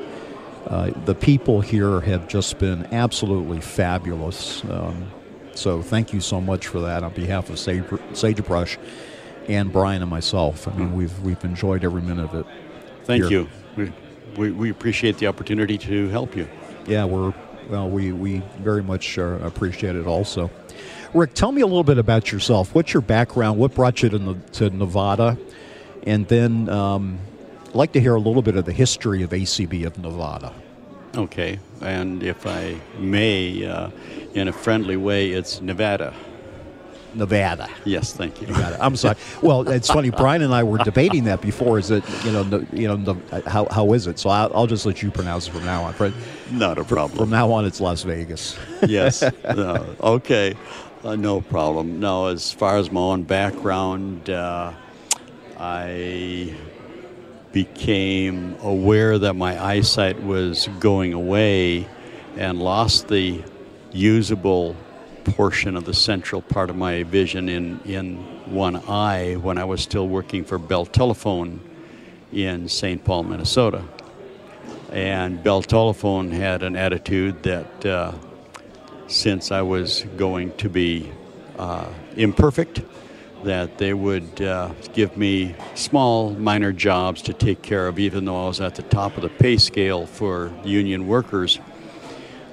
[0.67, 4.63] Uh, the people here have just been absolutely fabulous.
[4.65, 5.11] Um,
[5.55, 8.77] so thank you so much for that on behalf of Sage, Sagebrush
[9.47, 10.67] and Brian and myself.
[10.67, 12.45] I mean, we've we've enjoyed every minute of it.
[13.03, 13.41] Thank here.
[13.41, 13.49] you.
[13.75, 13.93] We,
[14.37, 16.47] we, we, appreciate the opportunity to help you.
[16.87, 17.33] Yeah, we're
[17.69, 17.89] well.
[17.89, 20.49] We we very much uh, appreciate it also.
[21.13, 22.73] Rick, tell me a little bit about yourself.
[22.73, 23.59] What's your background?
[23.59, 25.37] What brought you to, to Nevada?
[26.07, 27.19] And then um,
[27.67, 30.53] I'd like to hear a little bit of the history of ACB of Nevada.
[31.15, 33.91] Okay, and if I may, uh,
[34.33, 36.15] in a friendly way, it's Nevada.
[37.15, 37.69] Nevada.
[37.85, 38.47] Yes, thank you.
[38.47, 38.79] you got it.
[38.81, 39.15] I'm sorry.
[39.41, 40.09] Well, it's funny.
[40.09, 41.79] Brian and I were debating that before.
[41.79, 44.19] Is it you know the, you know the, how how is it?
[44.19, 45.93] So I'll, I'll, just let you pronounce it from now on.
[45.93, 46.13] Fred,
[46.51, 47.17] Not a problem.
[47.17, 48.57] From now on, it's Las Vegas.
[48.87, 49.23] yes.
[49.55, 49.95] No.
[50.01, 50.55] Okay.
[51.03, 51.99] Uh, no problem.
[51.99, 54.73] No, as far as my own background, uh,
[55.59, 56.55] I
[57.51, 61.87] became aware that my eyesight was going away
[62.37, 63.43] and lost the
[63.91, 64.75] usable
[65.23, 68.17] portion of the central part of my vision in, in
[68.51, 71.59] one eye when I was still working for Bell Telephone
[72.31, 73.03] in St.
[73.03, 73.83] Paul, Minnesota.
[74.91, 78.13] And Bell Telephone had an attitude that uh,
[79.07, 81.11] since I was going to be
[81.57, 82.81] uh, imperfect,
[83.43, 88.45] that they would uh, give me small, minor jobs to take care of, even though
[88.45, 91.59] I was at the top of the pay scale for union workers.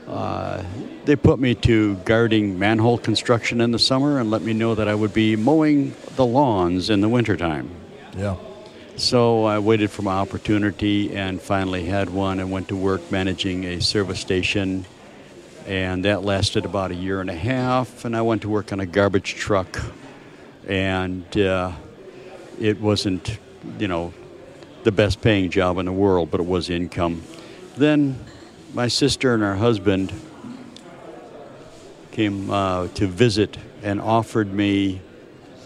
[0.07, 0.65] Uh,
[1.05, 4.89] they put me to guarding manhole construction in the summer and let me know that
[4.89, 7.71] I would be mowing the lawns in the wintertime.
[8.17, 8.37] Yeah.
[8.97, 13.65] So I waited for my opportunity and finally had one and went to work managing
[13.65, 14.85] a service station.
[15.67, 18.05] And that lasted about a year and a half.
[18.05, 19.81] And I went to work on a garbage truck.
[20.69, 21.73] And uh,
[22.61, 23.39] it wasn't,
[23.79, 24.13] you know,
[24.85, 27.23] the best paying job in the world, but it was income.
[27.77, 28.23] Then
[28.75, 30.13] my sister and her husband
[32.21, 35.01] came uh, to visit and offered me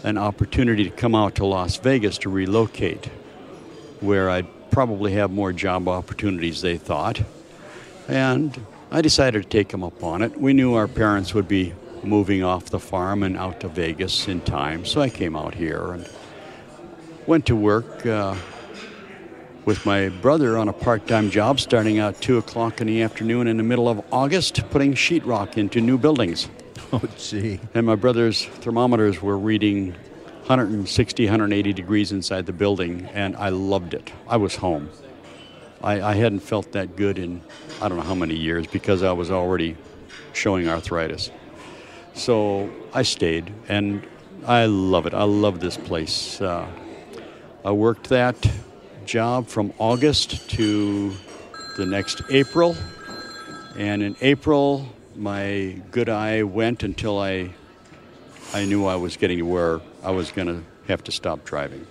[0.05, 3.07] an opportunity to come out to Las Vegas to relocate,
[3.99, 7.21] where I'd probably have more job opportunities, they thought.
[8.07, 8.57] And
[8.89, 10.39] I decided to take them up on it.
[10.39, 11.73] We knew our parents would be
[12.05, 15.91] moving off the farm and out to Vegas in time, so I came out here
[15.91, 16.09] and
[17.27, 18.05] went to work.
[18.05, 18.37] Uh,
[19.65, 23.47] with my brother on a part time job starting out 2 o'clock in the afternoon
[23.47, 26.47] in the middle of August, putting sheetrock into new buildings.
[26.93, 27.59] Oh, gee.
[27.73, 29.91] And my brother's thermometers were reading
[30.45, 34.13] 160, 180 degrees inside the building, and I loved it.
[34.27, 34.89] I was home.
[35.81, 37.41] I, I hadn't felt that good in
[37.81, 39.75] I don't know how many years because I was already
[40.33, 41.31] showing arthritis.
[42.13, 44.05] So I stayed, and
[44.45, 45.15] I love it.
[45.15, 46.39] I love this place.
[46.39, 46.67] Uh,
[47.65, 48.47] I worked that
[49.05, 51.13] job from August to
[51.77, 52.75] the next April.
[53.77, 57.51] And in April, my good eye went until I,
[58.53, 61.85] I knew I was getting to where I was going to have to stop driving.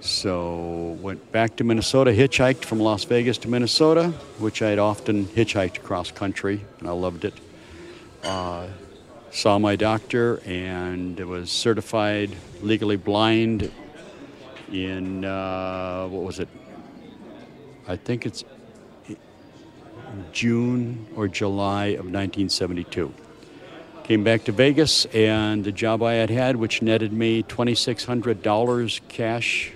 [0.00, 5.78] So went back to Minnesota, hitchhiked from Las Vegas to Minnesota, which I'd often hitchhiked
[5.78, 7.34] across country, and I loved it.
[8.22, 8.66] Uh,
[9.30, 12.30] saw my doctor and was certified
[12.60, 13.70] legally blind
[14.74, 16.48] in uh, what was it?
[17.86, 18.44] I think it's
[20.32, 23.14] June or July of 1972.
[24.02, 29.72] Came back to Vegas, and the job I had had, which netted me $2,600 cash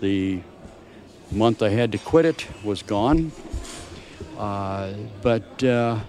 [0.00, 0.40] the
[1.30, 3.32] month I had to quit it, was gone.
[4.36, 6.00] Uh, but uh,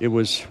[0.00, 0.44] it was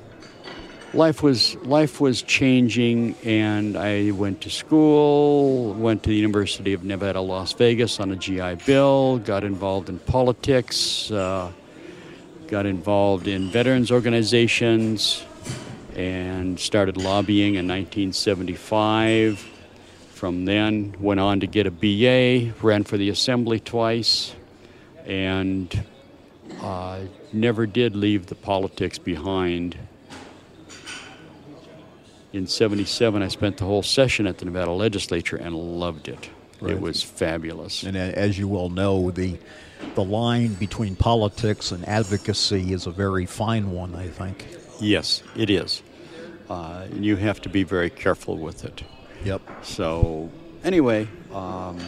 [0.93, 6.83] life was life was changing, and I went to school, went to the University of
[6.83, 11.51] Nevada, Las Vegas on a GI Bill, got involved in politics, uh,
[12.47, 15.23] got involved in veterans organizations,
[15.95, 19.47] and started lobbying in 1975.
[20.13, 24.35] From then, went on to get a BA, ran for the assembly twice,
[25.05, 25.83] and
[26.61, 26.99] uh,
[27.31, 29.77] never did leave the politics behind
[32.33, 36.29] in 77 i spent the whole session at the nevada legislature and loved it.
[36.61, 36.73] Right.
[36.73, 37.83] it was fabulous.
[37.83, 39.37] And as you well know the
[39.95, 44.45] the line between politics and advocacy is a very fine one i think.
[44.79, 45.81] Yes it is.
[46.49, 48.83] Uh, you have to be very careful with it.
[49.23, 49.41] Yep.
[49.63, 50.29] So
[50.63, 51.79] anyway um,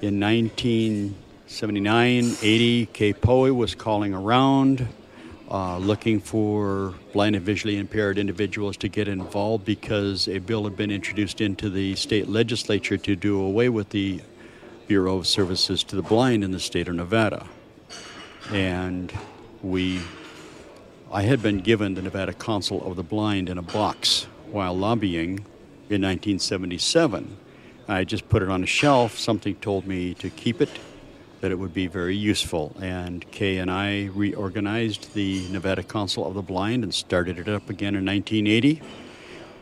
[0.00, 4.88] in 1979 80 Kay Poe was calling around
[5.54, 10.76] uh, looking for blind and visually impaired individuals to get involved because a bill had
[10.76, 14.20] been introduced into the state legislature to do away with the
[14.88, 17.46] Bureau of Services to the Blind in the state of Nevada.
[18.50, 19.12] And
[19.62, 20.00] we,
[21.12, 25.38] I had been given the Nevada Council of the Blind in a box while lobbying
[25.88, 27.36] in 1977.
[27.86, 29.20] I just put it on a shelf.
[29.20, 30.70] Something told me to keep it
[31.44, 32.74] that it would be very useful.
[32.80, 37.68] And Kay and I reorganized the Nevada Council of the Blind and started it up
[37.68, 38.80] again in 1980.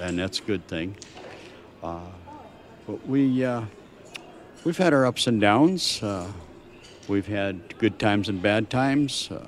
[0.02, 0.98] and that's a good thing.
[1.82, 2.02] Uh,
[2.86, 3.64] but we uh,
[4.66, 6.04] we've had our ups and downs.
[7.08, 9.46] We've had good times and bad times, uh,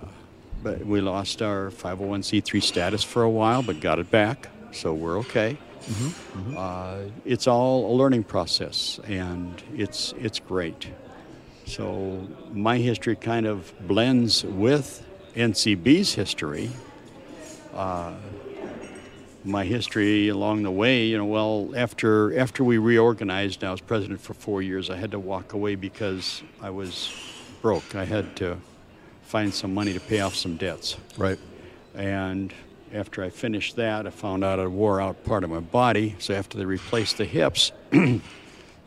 [0.61, 5.17] but we lost our 501c3 status for a while, but got it back, so we're
[5.19, 5.57] okay.
[5.85, 6.39] Mm-hmm.
[6.39, 6.57] Mm-hmm.
[6.57, 10.87] Uh, it's all a learning process, and it's it's great.
[11.65, 15.03] So my history kind of blends with
[15.35, 16.69] NCB's history.
[17.73, 18.13] Uh,
[19.43, 24.21] my history along the way, you know, well, after after we reorganized, I was president
[24.21, 24.89] for four years.
[24.89, 27.11] I had to walk away because I was
[27.67, 27.95] broke.
[27.95, 28.58] I had to
[29.23, 30.95] find some money to pay off some debts.
[31.17, 31.38] Right.
[31.95, 32.53] And
[32.93, 36.15] after I finished that, I found out I wore out part of my body.
[36.19, 37.73] So after they replaced the hips,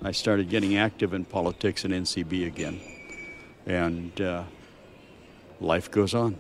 [0.03, 2.81] I started getting active in politics and NCB again.
[3.67, 4.45] And uh,
[5.61, 6.39] life goes on.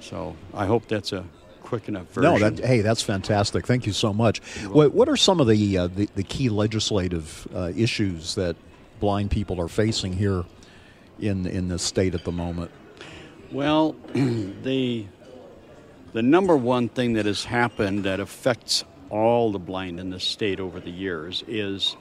[0.00, 1.24] So I hope that's a
[1.62, 2.40] quick enough version.
[2.40, 3.68] No, that, hey, that's fantastic.
[3.68, 4.40] Thank you so much.
[4.64, 8.56] What, what, are some of the, uh, the, the, key legislative uh, issues that
[8.98, 10.44] blind people are facing here
[11.22, 12.70] in in the state at the moment?
[13.50, 15.06] Well, the
[16.12, 20.60] the number one thing that has happened that affects all the blind in the state
[20.60, 21.96] over the years is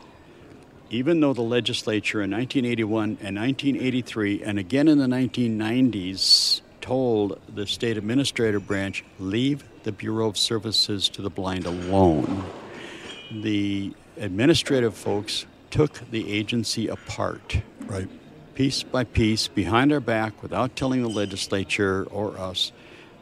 [0.90, 7.66] even though the legislature in 1981 and 1983 and again in the 1990s told the
[7.66, 12.44] state administrative branch leave the Bureau of Services to the Blind alone.
[13.32, 17.62] The administrative folks took the agency apart.
[17.86, 18.10] Right.
[18.62, 22.72] Piece by piece, behind our back, without telling the legislature or us.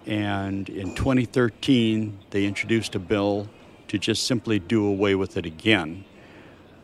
[0.06, 3.48] And in 2013, they introduced a bill
[3.88, 6.04] to just simply do away with it again.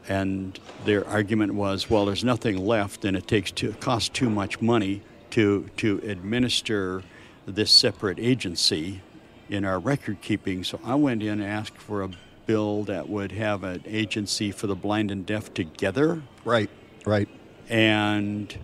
[0.07, 4.61] And their argument was, well, there's nothing left, and it takes to cost too much
[4.61, 5.01] money
[5.31, 7.03] to to administer
[7.45, 9.01] this separate agency
[9.49, 10.63] in our record keeping.
[10.63, 12.09] So I went in and asked for a
[12.45, 16.21] bill that would have an agency for the blind and deaf together.
[16.45, 16.69] Right.
[17.05, 17.27] Right.
[17.69, 18.57] And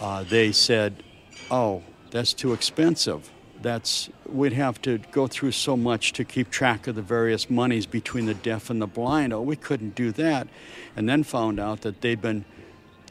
[0.00, 1.02] uh, they said,
[1.50, 3.30] "Oh, that's too expensive.
[3.62, 7.86] That's we'd have to go through so much to keep track of the various monies
[7.86, 9.32] between the deaf and the blind.
[9.32, 10.48] Oh, we couldn't do that."
[10.96, 12.44] And then found out that they'd been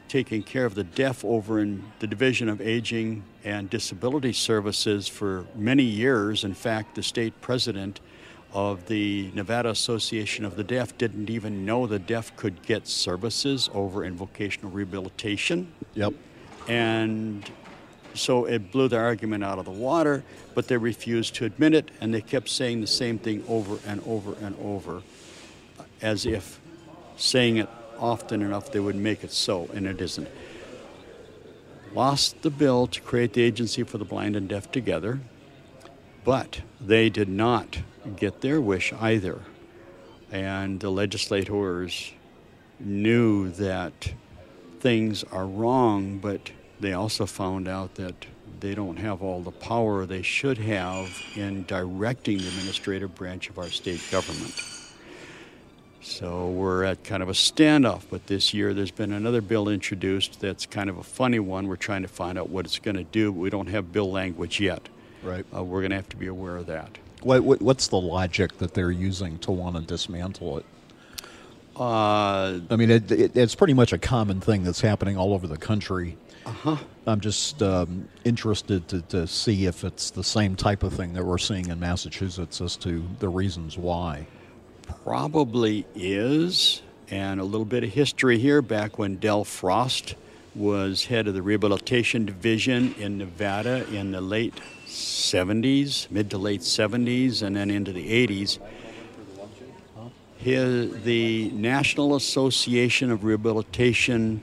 [0.08, 5.46] taking care of the deaf over in the Division of Aging and Disability Services for
[5.54, 6.42] many years.
[6.42, 8.00] In fact, the state president
[8.52, 13.70] of the Nevada Association of the Deaf didn't even know the deaf could get services
[13.72, 15.72] over in vocational rehabilitation.
[15.94, 16.14] Yep.
[16.68, 17.48] And
[18.14, 20.24] so it blew their argument out of the water,
[20.54, 24.02] but they refused to admit it, and they kept saying the same thing over and
[24.06, 25.02] over and over,
[26.02, 26.60] as if
[27.16, 30.28] saying it often enough they would make it so, and it isn't.
[31.92, 35.20] Lost the bill to create the Agency for the Blind and Deaf together,
[36.24, 37.78] but they did not
[38.16, 39.40] get their wish either.
[40.32, 42.12] And the legislators
[42.78, 44.12] knew that
[44.80, 48.26] things are wrong, but they also found out that
[48.60, 53.58] they don't have all the power they should have in directing the administrative branch of
[53.58, 54.54] our state government.
[56.02, 58.02] So we're at kind of a standoff.
[58.10, 61.68] But this year there's been another bill introduced that's kind of a funny one.
[61.68, 63.32] We're trying to find out what it's going to do.
[63.32, 64.88] We don't have bill language yet.
[65.22, 65.44] Right.
[65.54, 66.98] Uh, we're going to have to be aware of that.
[67.22, 70.64] What, what, what's the logic that they're using to want to dismantle it?
[71.76, 75.46] Uh, I mean, it, it, it's pretty much a common thing that's happening all over
[75.46, 76.16] the country.
[76.44, 76.76] uh-huh.
[77.06, 81.24] I'm just um, interested to, to see if it's the same type of thing that
[81.24, 84.26] we're seeing in Massachusetts as to the reasons why.
[85.04, 86.82] Probably is.
[87.08, 90.14] And a little bit of history here back when Del Frost
[90.54, 94.54] was head of the rehabilitation division in Nevada in the late
[94.90, 98.58] 70s, mid to late 70s, and then into the 80s.
[100.38, 104.42] His, the National Association of Rehabilitation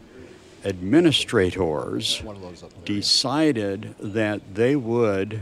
[0.64, 2.22] Administrators
[2.84, 5.42] decided that they would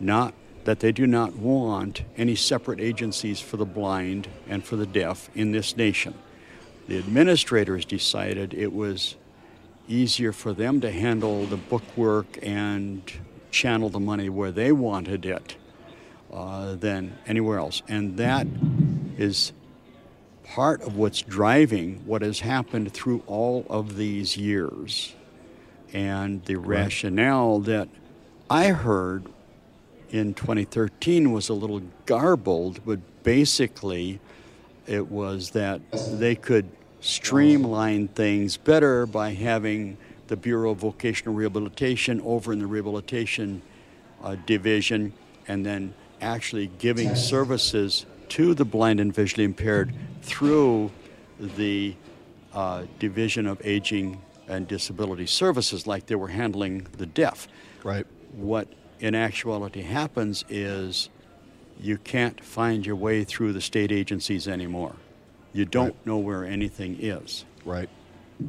[0.00, 0.34] not
[0.64, 5.30] that they do not want any separate agencies for the blind and for the deaf
[5.36, 6.12] in this nation.
[6.88, 9.14] The administrators decided it was
[9.88, 13.00] easier for them to handle the bookwork and
[13.56, 15.56] channel the money where they wanted it
[16.30, 17.82] uh, than anywhere else.
[17.88, 18.46] And that
[19.16, 19.52] is
[20.44, 25.14] part of what's driving what has happened through all of these years.
[25.92, 27.88] And the rationale that
[28.50, 29.24] I heard
[30.10, 34.20] in 2013 was a little garbled, but basically
[34.86, 36.68] it was that they could
[37.00, 39.96] streamline things better by having
[40.28, 43.62] the Bureau of Vocational Rehabilitation over in the Rehabilitation
[44.22, 45.12] uh, Division
[45.48, 50.90] and then actually giving services to the blind and visually impaired through
[51.38, 51.94] the
[52.52, 57.46] uh, Division of Aging and Disability Services, like they were handling the deaf.
[57.84, 58.06] Right.
[58.32, 58.68] What
[59.00, 61.08] in actuality happens is
[61.78, 64.94] you can't find your way through the state agencies anymore.
[65.52, 66.06] You don't Right.
[66.06, 67.44] know where anything is.
[67.64, 67.88] Right.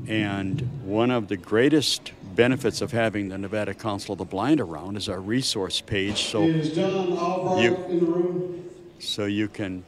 [0.08, 4.98] And one of the greatest benefits of having the Nevada Council of the Blind around
[4.98, 8.64] is our resource page, so Is John You- in the room?
[9.00, 9.84] so you can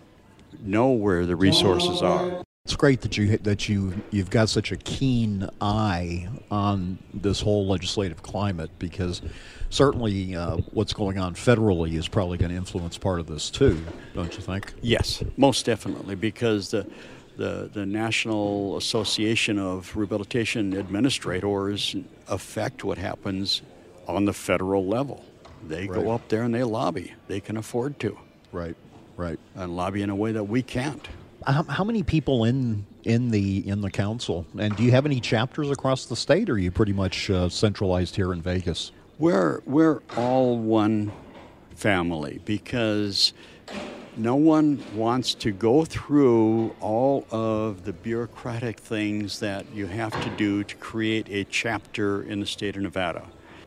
[0.64, 2.44] know where the resources are.
[2.66, 7.66] It's great that you that you you've got such a keen eye on this whole
[7.68, 9.22] legislative climate because
[9.72, 13.82] certainly uh, what's going on federally is probably going to influence part of this too,
[14.14, 14.74] don't you think?
[14.82, 16.86] Yes, most definitely, because the
[17.40, 21.96] the, the National Association of Rehabilitation Administrators
[22.28, 23.62] affect what happens
[24.08, 25.24] on the federal level.
[25.66, 26.04] They Right.
[26.04, 27.14] go up there and they lobby.
[27.28, 28.18] They can afford to,
[28.52, 28.76] Right.
[29.16, 29.40] Right.
[29.56, 31.08] and lobby in a way that we can't.
[31.48, 35.22] How, how many people in in the in the council, and do you have any
[35.22, 38.92] chapters across the state, or are you pretty much uh, centralized here in Vegas?
[39.18, 41.14] We're we're all one
[41.76, 43.32] family because
[44.18, 50.30] no one wants to go through all of the bureaucratic things that you have to
[50.32, 53.24] do to create a chapter in the state of Nevada.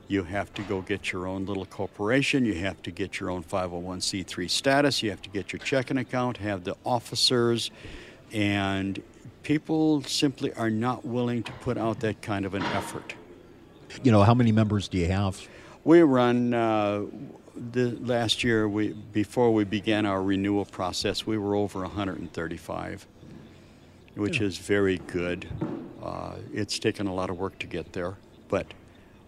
[0.08, 2.44] You have to go get your own little corporation.
[2.44, 5.02] You have to get your own 501c3 status.
[5.02, 7.70] You have to get your checking account, have the officers,
[8.32, 9.02] and
[9.42, 13.14] people simply are not willing to put out that kind of an effort.
[14.02, 15.40] You know, how many members do you have?
[15.84, 17.04] We run uh,
[17.70, 18.68] the last year.
[18.68, 23.06] We before we began our renewal process, we were over 135,
[24.14, 25.46] which is very good.
[26.02, 28.16] Uh, it's taken a lot of work to get there,
[28.48, 28.66] but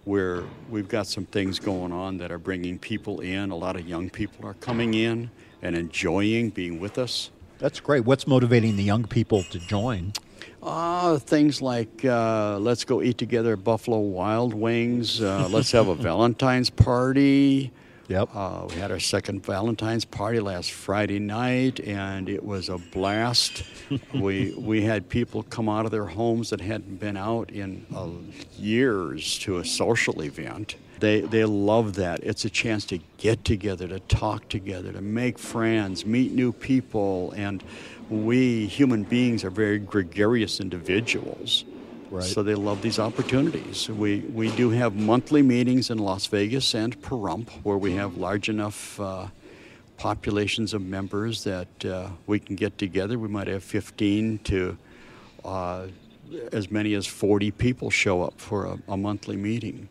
[0.05, 3.51] we're we've got some things going on that are bringing people in.
[3.51, 5.31] A lot of young people are coming in
[5.63, 7.31] and enjoying being with us.
[7.59, 8.05] That's great.
[8.05, 10.13] What's motivating the young people to join?
[10.63, 15.23] Uh, things like uh, let's go eat together at Buffalo Wild Wings.
[15.23, 17.71] Uh, let's have a Valentine's party.
[18.09, 18.31] Yep.
[18.35, 23.65] Uh, we had our second Valentine's party last Friday night, and it was a blast.
[24.15, 28.09] we we had people come out of their homes that hadn't been out in uh,
[28.59, 30.77] years to a social event.
[31.01, 32.23] They they love that.
[32.23, 37.33] It's a chance to get together, to talk together, to make friends, meet new people,
[37.37, 37.65] and
[38.11, 41.65] we human beings are very gregarious individuals.
[42.11, 42.23] Right.
[42.23, 43.89] So they love these opportunities.
[43.89, 48.49] We, we do have monthly meetings in Las Vegas and Pahrump where we have large
[48.49, 49.27] enough uh,
[49.97, 53.19] populations of members that uh, we can get together.
[53.19, 54.79] We might have 15 to
[55.45, 55.87] uh,
[56.53, 59.89] as many as 40 people show up for a, a monthly meeting,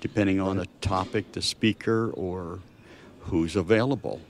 [0.00, 2.60] depending on the topic, the speaker, or
[3.20, 4.20] who's available.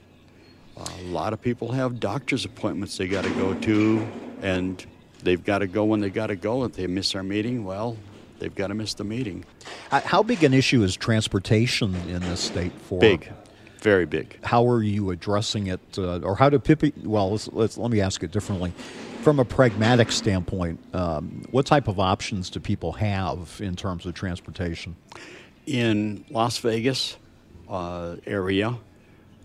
[0.75, 4.07] a lot of people have doctor's appointments they got to go to,
[4.41, 4.85] and
[5.27, 6.63] they've got to go when they got to go.
[6.63, 7.97] If they miss our meeting, well,
[8.39, 9.43] they've got to miss the meeting.
[9.91, 12.99] How big an issue is transportation in this state for?
[12.99, 13.29] Big,
[13.81, 14.39] very big.
[14.43, 16.89] How are you addressing it, uh, or how do people?
[17.03, 18.71] Well, let's, let's let me ask it differently.
[19.21, 24.13] From a pragmatic standpoint, um, what type of options do people have in terms of
[24.13, 24.95] transportation?
[25.65, 27.17] In Las Vegas
[27.67, 28.77] uh, area,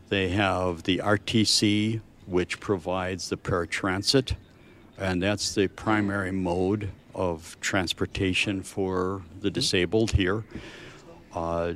[0.09, 4.37] they have the RTC, which provides the paratransit,
[5.03, 10.45] and that's the primary mode of transportation for the disabled here.
[11.35, 11.75] Uh,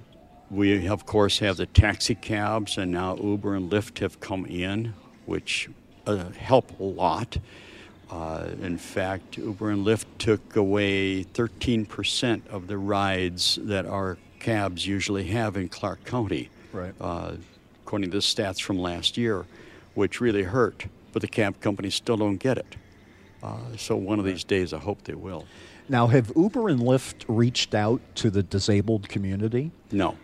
[0.51, 4.95] we, of course, have the taxi cabs, and now Uber and Lyft have come in,
[5.27, 5.69] which
[6.07, 7.37] uh, help a lot.
[8.11, 14.87] Uh, in fact, Uber and Lyft took away 13% of the rides that our cabs
[14.87, 16.95] usually have in Clark County, Right.
[17.01, 17.33] uh,
[17.85, 19.45] according to the stats from last year,
[19.95, 20.87] which really hurt.
[21.13, 22.77] But the cab companies still don't get it.
[23.43, 25.45] Uh, so one of these days, I hope they will.
[25.89, 29.71] Now, have Uber and Lyft reached out to the disabled community?
[29.93, 30.17] No.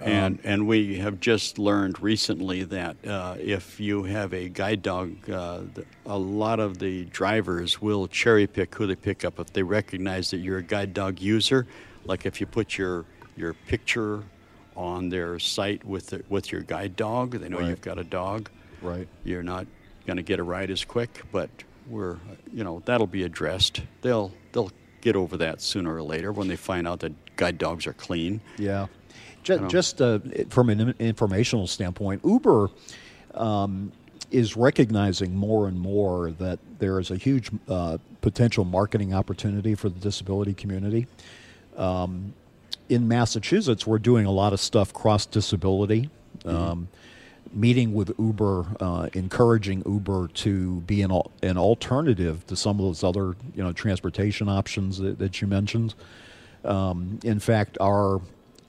[0.00, 5.30] And, and we have just learned recently that uh, if you have a guide dog,
[5.30, 5.60] uh,
[6.04, 10.30] a lot of the drivers will cherry pick who they pick up if they recognize
[10.32, 11.66] that you're a guide dog user.
[12.04, 13.04] Like if you put your
[13.36, 14.22] your picture
[14.76, 17.68] on their site with the, with your guide dog, they know Right.
[17.68, 18.50] you've got a dog.
[18.82, 19.08] Right.
[19.24, 19.66] You're not
[20.06, 21.48] going to get a ride as quick, but
[21.88, 22.18] we're
[22.52, 23.82] you know that'll be addressed.
[24.02, 24.70] They'll they'll
[25.00, 28.40] get over that sooner or later when they find out that guide dogs are clean.
[28.58, 28.86] Yeah.
[29.42, 32.70] Just, just uh, from an informational standpoint, Uber
[33.34, 33.92] um,
[34.30, 39.90] is recognizing more and more that there is a huge uh, potential marketing opportunity for
[39.90, 41.06] the disability community.
[41.76, 42.32] Um,
[42.88, 46.08] in Massachusetts, we're doing a lot of stuff cross disability.
[46.46, 46.88] Um,
[47.52, 53.04] meeting with Uber, uh, encouraging Uber to be an, an alternative to some of those
[53.04, 55.94] other you know transportation options that, that you mentioned.
[56.64, 58.20] Um, in fact, our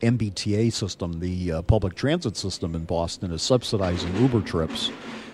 [0.02, 4.92] MBTA system, the uh, public transit system in Boston, is subsidizing Uber trips,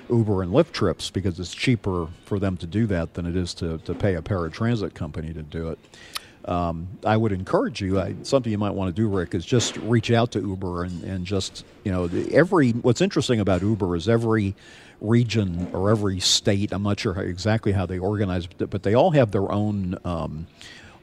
[0.09, 3.53] Uber and Lyft trips, because it's cheaper for them to do that than it is
[3.55, 5.79] to, to pay a paratransit company to do it.
[6.45, 7.99] Um, I would encourage you.
[7.99, 11.03] I, something you might want to do, Rick, is just reach out to Uber and,
[11.03, 12.71] and just you know every.
[12.71, 14.55] What's interesting about Uber is every
[15.01, 16.71] region or every state.
[16.71, 19.97] I'm not sure how, exactly how they organize, but but they all have their own
[20.05, 20.47] um,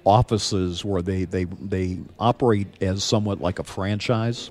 [0.04, 4.50] offices where they they they operate as somewhat like a franchise.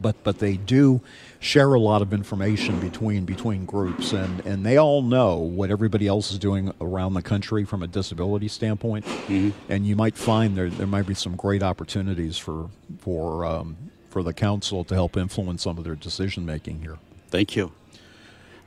[0.00, 1.00] But but they do
[1.38, 6.06] share a lot of information between between groups, and, and they all know what everybody
[6.06, 9.04] else is doing around the country from a disability standpoint.
[9.68, 12.70] And you might find there there might be some great opportunities for
[13.00, 13.76] for um,
[14.10, 16.98] for the council to help influence some of their decision making here.
[17.28, 17.72] Thank you.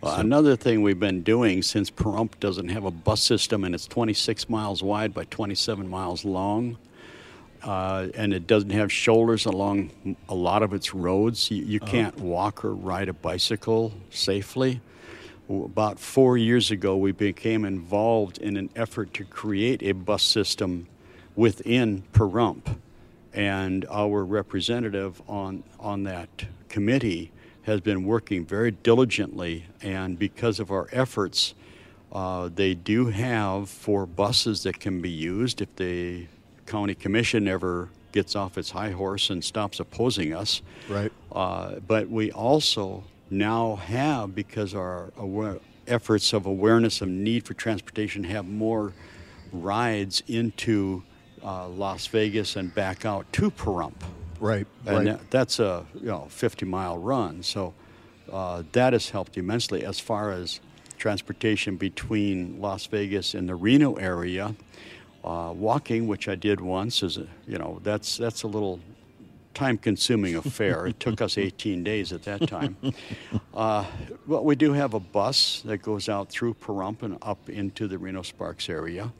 [0.02, 3.88] Well, another thing we've been doing since Pahrump doesn't have a bus system and it's
[3.88, 6.78] 26 miles wide by 27 miles long,
[7.64, 9.91] uh, and it doesn't have shoulders along
[10.30, 14.82] a lot of its roads, you, you can't walk or ride a bicycle safely.
[15.49, 20.88] About four years ago, we became involved in an effort to create a bus system
[21.36, 22.78] within Pahrump.
[23.34, 26.30] and our representative on on that
[26.70, 27.32] committee
[27.64, 31.53] has been working very diligently, and because of our efforts,
[32.11, 36.28] uh, they do have four buses that can be used if the
[36.66, 40.61] county commission ever gets off its high horse and stops opposing us.
[40.88, 41.11] Right.
[41.32, 47.53] Uh, but we also now have, because our aware, efforts of awareness of need for
[47.53, 48.93] transportation, have more
[49.51, 51.03] rides into
[51.43, 54.01] uh, Las Vegas and back out to Pahrump.
[54.39, 54.68] Right.
[54.86, 55.05] And right.
[55.05, 57.43] that, that's a you know 50 mile run.
[57.43, 57.74] So
[58.32, 60.59] uh, that has helped immensely as far as
[60.97, 64.55] transportation between Las Vegas and the Reno area.
[65.24, 68.80] Uh, walking, which I did once, is a, you know that's that's a little
[69.54, 70.88] time-consuming affair.
[70.88, 72.76] it took us 18 days at that time.
[73.54, 73.86] Uh,
[74.26, 77.96] but we do have a bus that goes out through Pahrump and up into the
[78.00, 79.14] Reno Sparks area.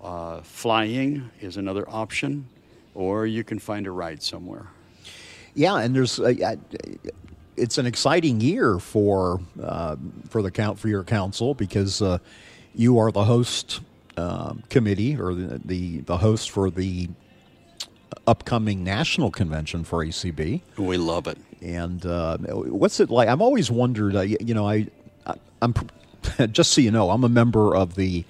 [0.00, 2.46] Uh, flying is another option,
[2.94, 4.68] or you can find a ride somewhere.
[5.54, 6.54] Yeah, and there's uh,
[7.56, 9.96] it's an exciting year for uh,
[10.28, 12.18] for the count for your council because uh,
[12.76, 13.80] you are the host
[14.16, 17.08] uh, committee or the, the, the host for the
[18.26, 20.60] upcoming national convention for ACB.
[20.76, 21.38] We love it.
[21.60, 23.28] And uh, what's it like?
[23.28, 24.16] I've always wondered.
[24.16, 24.86] Uh, you know, I,
[25.26, 25.74] I am
[26.52, 28.24] just so you know, I'm a member of the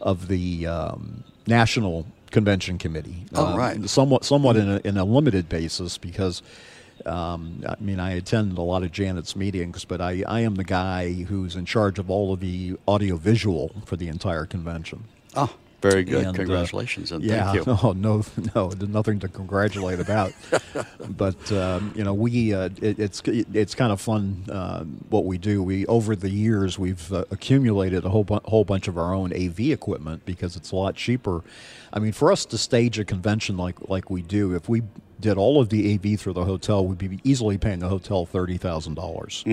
[0.00, 3.24] of the um, national convention committee.
[3.34, 3.88] Oh, uh, right.
[3.88, 6.42] Somewhat, somewhat in a, in a limited basis because.
[7.06, 10.64] Um, I mean, I attend a lot of Janet's meetings, but I, I am the
[10.64, 15.04] guy who's in charge of all of the audiovisual for the entire convention.
[15.38, 16.26] Oh, very good.
[16.26, 17.72] And, uh, Congratulations and yeah, thank you.
[17.84, 18.24] no, no,
[18.56, 20.32] no, nothing to congratulate about.
[21.10, 25.38] but um, you know, we uh, it, it's it's kind of fun uh, what we
[25.38, 25.62] do.
[25.62, 29.32] We over the years we've uh, accumulated a whole bu- whole bunch of our own
[29.32, 31.42] AV equipment because it's a lot cheaper.
[31.92, 34.82] I mean, for us to stage a convention like like we do, if we
[35.20, 38.56] did all of the AV through the hotel, we'd be easily paying the hotel thirty
[38.56, 39.44] thousand dollars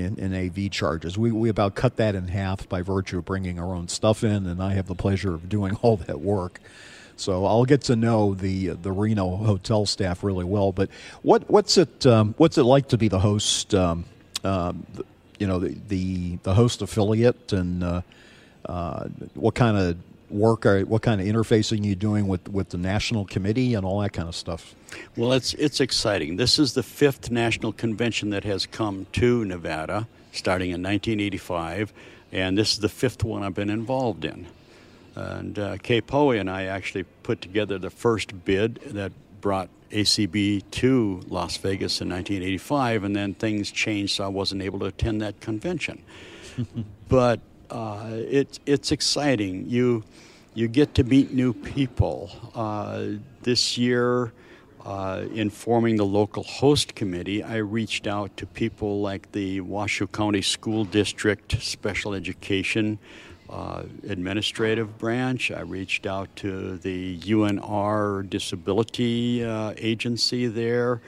[0.00, 1.18] in, in AV charges.
[1.18, 4.46] We, we about cut that in half by virtue of bringing our own stuff in,
[4.46, 6.60] and I have the pleasure of doing all that work.
[7.16, 10.70] So I'll get to know the the Reno hotel staff really well.
[10.70, 10.88] But
[11.22, 13.74] what what's it um, what's it like to be the host?
[13.74, 14.04] Um,
[14.44, 14.86] um,
[15.38, 18.02] you know the, the the host affiliate, and uh,
[18.66, 19.96] uh, what kind of
[20.30, 23.84] work are what kind of interfacing are you doing with with the national committee and
[23.84, 24.74] all that kind of stuff?
[25.16, 26.36] Well, it's it's exciting.
[26.36, 31.92] This is the fifth national convention that has come to Nevada, starting in 1985,
[32.32, 34.46] and this is the fifth one I've been involved in.
[35.14, 40.62] And uh, Kay Poe and I actually put together the first bid that brought ACB
[40.70, 45.20] to Las Vegas in 1985, and then things changed, so I wasn't able to attend
[45.22, 46.02] that convention.
[47.08, 47.40] but
[47.70, 49.68] uh, it's it's exciting.
[49.68, 50.04] You
[50.54, 52.30] you get to meet new people.
[52.54, 54.32] Uh, this year,
[54.84, 60.06] uh, in forming the local host committee, I reached out to people like the Washoe
[60.06, 62.98] County School District Special Education
[63.50, 65.50] uh, Administrative Branch.
[65.50, 71.00] I reached out to the UNR Disability uh, Agency there.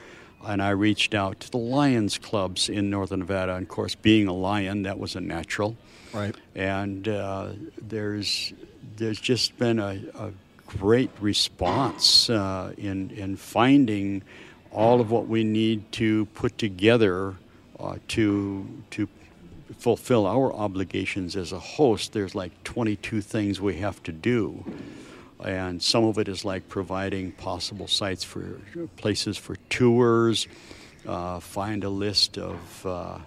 [0.45, 3.55] And I reached out to the Lions clubs in Northern Nevada.
[3.55, 5.77] And of course, being a lion, that was a natural
[6.13, 6.35] Right.
[6.55, 7.49] and uh,
[7.81, 8.53] there's
[8.97, 10.31] there's just been a, a
[10.67, 14.21] great response uh, in in finding
[14.71, 17.35] all of what we need to put together
[17.79, 19.07] uh, to to
[19.79, 22.11] fulfill our obligations as a host.
[22.13, 24.65] There's like 22 things we have to do.
[25.43, 28.59] And some of it is like providing possible sites for
[28.97, 30.47] places for tours,
[31.07, 33.17] uh, find a list of uh,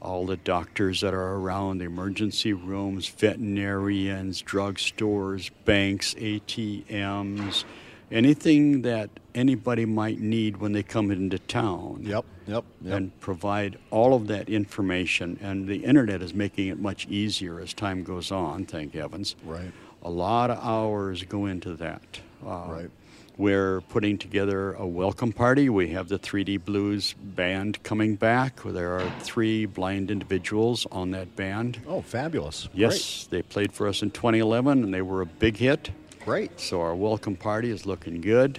[0.00, 7.64] all the doctors that are around, the emergency rooms, veterinarians, drugstores, banks, ATMs,
[8.10, 12.00] anything that anybody might need when they come into town.
[12.02, 12.24] Yep.
[12.46, 12.64] Yep.
[12.82, 12.94] Yep.
[12.94, 15.38] And provide all of that information.
[15.40, 19.36] And the internet is making it much easier as time goes on, thank heavens.
[19.44, 19.72] right.
[20.02, 22.20] A lot of hours go into that.
[22.44, 22.90] Uh, Right.
[23.36, 25.70] We're putting together a welcome party.
[25.70, 28.60] We have the 3D Blues band coming back.
[28.62, 31.80] There are three blind individuals on that band.
[31.86, 32.68] Oh, fabulous.
[32.74, 35.90] Yes, they played for us in 2011 and they were a big hit.
[36.18, 36.50] Great.
[36.50, 36.60] Great.
[36.60, 38.58] So our welcome party is looking good.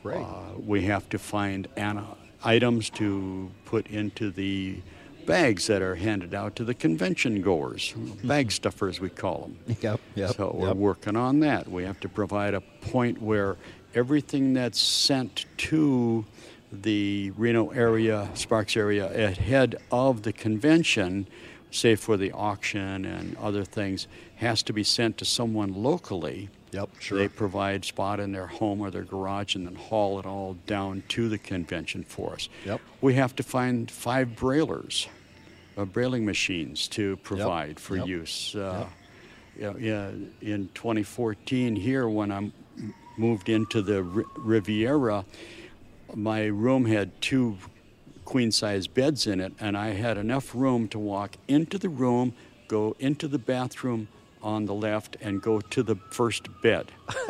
[0.00, 0.18] Great.
[0.22, 4.76] Uh, we have to find ana- items to put into the
[5.30, 7.92] bags that are handed out to the convention goers,
[8.24, 8.50] bag mm-hmm.
[8.50, 9.76] stuffers we call them.
[9.80, 10.00] Yep.
[10.14, 10.36] Yep.
[10.36, 10.76] So we're yep.
[10.76, 11.68] working on that.
[11.68, 13.56] We have to provide a point where
[13.94, 16.24] everything that's sent to
[16.72, 21.26] the Reno area, Sparks area, ahead of the convention
[21.70, 24.06] say for the auction and other things,
[24.36, 26.48] has to be sent to someone locally.
[26.72, 27.18] Yep, sure.
[27.18, 31.02] They provide spot in their home or their garage and then haul it all down
[31.08, 32.48] to the convention for us.
[32.64, 32.80] Yep.
[33.00, 35.08] We have to find five brailers,
[35.80, 38.06] uh, brailing machines to provide for Yep.
[38.06, 38.54] use.
[38.54, 38.86] Uh,
[39.58, 40.10] yeah, yeah,
[40.40, 42.50] in 2014 here when I
[43.16, 45.24] moved into the R- Riviera,
[46.14, 47.58] my room had two
[48.24, 52.32] queen size beds in it, and I had enough room to walk into the room,
[52.68, 54.08] go into the bathroom
[54.42, 56.90] on the left, and go to the first bed.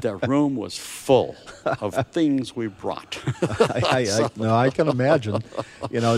[0.00, 3.20] the room was full of things we brought.
[3.42, 5.42] I, I, I, no, I can imagine.
[5.90, 6.16] You know,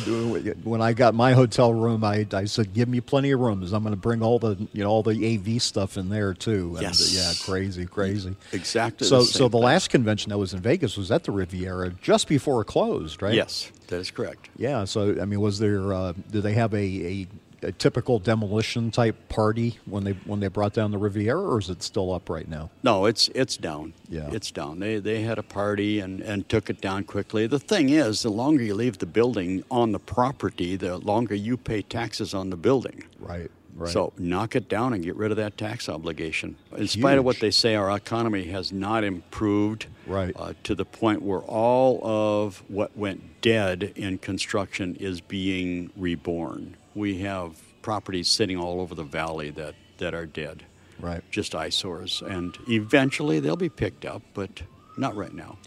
[0.65, 3.73] when I got my hotel room, I, I said, "Give me plenty of rooms.
[3.73, 6.75] I'm going to bring all the you know all the AV stuff in there too."
[6.77, 7.13] And, uh, Yes.
[7.15, 8.37] yeah, crazy, crazy.
[8.53, 9.63] Exactly So, the so the thing.
[9.65, 13.35] last convention that was in Vegas was at the Riviera just before it closed, right?
[13.35, 14.49] Yes, that is correct.
[14.57, 14.85] Yeah.
[14.85, 15.93] So, I mean, was there?
[15.93, 17.27] Uh, did they have a, a,
[17.63, 21.71] a typical demolition type party when they when they brought down the Riviera, or is
[21.71, 22.71] it still up right now?
[22.83, 23.93] No, it's it's down.
[24.09, 24.29] Yeah.
[24.33, 24.79] It's down.
[24.79, 27.47] They they had a party and, and took it down quickly.
[27.47, 31.57] The thing is, the longer you leave the building on the property, the longer you
[31.57, 33.05] pay taxes on the building.
[33.19, 33.51] Right.
[33.75, 33.93] Right.
[33.93, 36.57] So knock it down and get rid of that tax obligation.
[36.79, 40.33] In spite of what they say, our economy has not improved Right.
[40.35, 46.77] uh, to the point where all of what went dead in construction is being reborn.
[46.97, 50.65] We have properties sitting all over the valley that, that are dead,
[50.99, 51.23] right.
[51.31, 52.23] just eyesores.
[52.27, 54.63] And eventually they'll be picked up, but
[54.97, 55.59] not right now.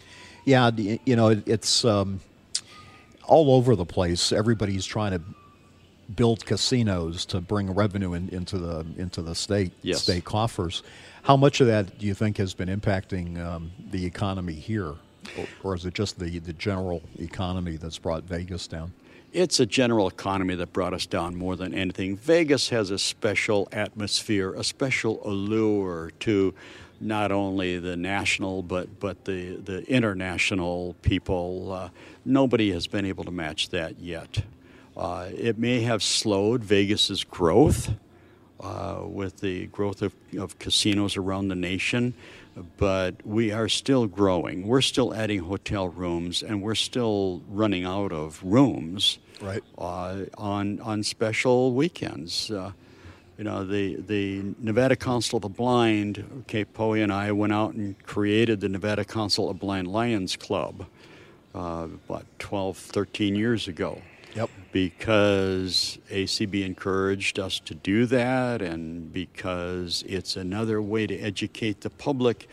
[0.44, 2.20] Yeah, you know, it's um,
[3.24, 4.32] all over the place.
[4.32, 5.22] Everybody's trying to
[6.16, 10.02] build casinos to bring revenue in, into the into the state Yes.
[10.02, 10.82] state coffers.
[11.22, 14.94] How much of that do you think has been impacting um, the economy here,
[15.38, 18.92] or, or is it just the the general economy that's brought Vegas down?
[19.32, 22.16] It's a general economy that brought us down more than anything.
[22.16, 26.52] Vegas has a special atmosphere, a special allure to
[27.00, 31.72] not only the national but but the the international people.
[31.72, 31.88] Uh,
[32.24, 34.42] nobody has been able to match that yet.
[34.96, 37.92] Uh, it may have slowed Vegas's growth
[38.58, 42.14] uh, with the growth of, of casinos around the nation,
[42.76, 44.66] but we are still growing.
[44.66, 49.62] We're still adding hotel rooms, and we're still running out of rooms Right.
[49.78, 52.50] uh, on on special weekends.
[52.50, 52.72] Uh,
[53.38, 57.72] you know, the the Nevada Council of the Blind, Kay Poe and I went out
[57.74, 60.84] and created the Nevada Council of Blind Lions Club,
[61.54, 64.02] uh, about 12, 13 years ago.
[64.72, 71.90] Because ACB encouraged us to do that, and because it's another way to educate the
[71.90, 72.48] public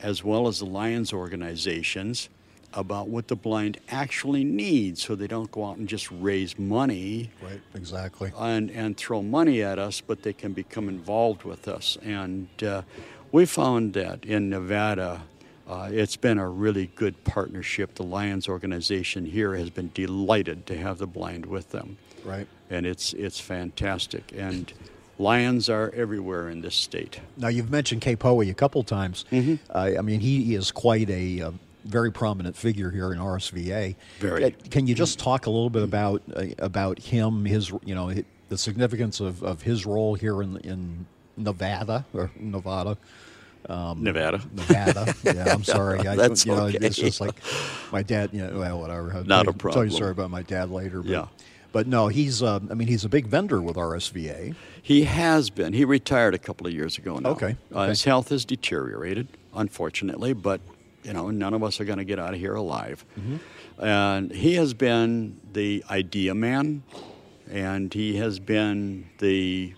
[0.00, 2.28] as well as the Lions organizations
[2.74, 7.30] about what the blind actually need so they don't go out and just raise money
[7.42, 7.60] Right.
[7.74, 8.30] Exactly.
[8.38, 11.96] and, and throw money at us, but they can become involved with us.
[12.02, 12.82] And uh,
[13.32, 15.22] we found that in Nevada,
[15.68, 17.94] uh, it's been a really good partnership.
[17.94, 22.46] The Lions organization here has been delighted to have the blind with them, Right.
[22.70, 24.32] and it's it's fantastic.
[24.36, 24.72] And
[25.18, 27.20] lions are everywhere in this state.
[27.36, 29.24] Now you've mentioned Kay Poe a couple times.
[29.30, 29.56] Mm-hmm.
[29.70, 31.50] Uh, I mean, he is quite a uh,
[31.84, 33.94] very prominent figure here in RSVA.
[34.20, 34.44] Very.
[34.44, 37.44] Uh, Can you just talk a little bit about uh, about him?
[37.44, 38.12] His, you know,
[38.48, 41.06] the significance of, of his role here in in
[41.36, 42.96] Nevada or Nevada.
[43.68, 44.40] Nevada.
[44.52, 45.14] Nevada.
[45.24, 46.00] Yeah, I'm sorry.
[46.06, 46.78] I, That's you know, okay.
[46.80, 47.34] It's just like
[47.92, 48.30] my dad.
[48.32, 49.12] You know, well, whatever.
[49.14, 51.02] I'll Not tell a you- Tell you sorry about my dad later.
[51.02, 51.26] But, Yeah.
[51.70, 52.42] But no, he's.
[52.42, 54.54] Uh, I mean, he's a big vendor with RSVA.
[54.82, 55.74] He has been.
[55.74, 57.30] He retired a couple of years ago now.
[57.30, 57.88] Okay, Uh, okay.
[57.90, 60.62] his health has deteriorated, unfortunately, but
[61.04, 63.04] you know, none of us are going to get out of here alive.
[63.20, 63.84] Mm-hmm.
[63.84, 66.82] And he has been the idea man,
[67.50, 69.74] and he has been the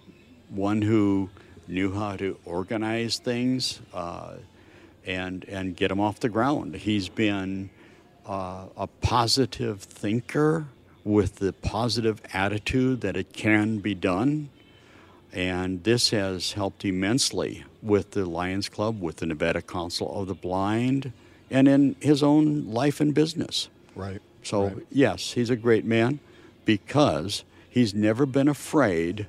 [0.49, 1.29] one who
[1.71, 4.35] knew how to organize things uh,
[5.07, 6.75] and and get them off the ground.
[6.75, 7.71] He's been
[8.27, 10.67] uh, a positive thinker
[11.05, 14.51] with the positive attitude that it can be done.
[15.33, 20.35] And this has helped immensely with the Lions Club, with the Nevada Council of the
[20.35, 21.13] Blind,
[21.51, 23.69] and in his own life and business.
[23.95, 24.21] Right.
[24.43, 24.87] So, Right.
[24.91, 26.19] yes, he's a great man
[26.65, 29.27] because he's never been afraid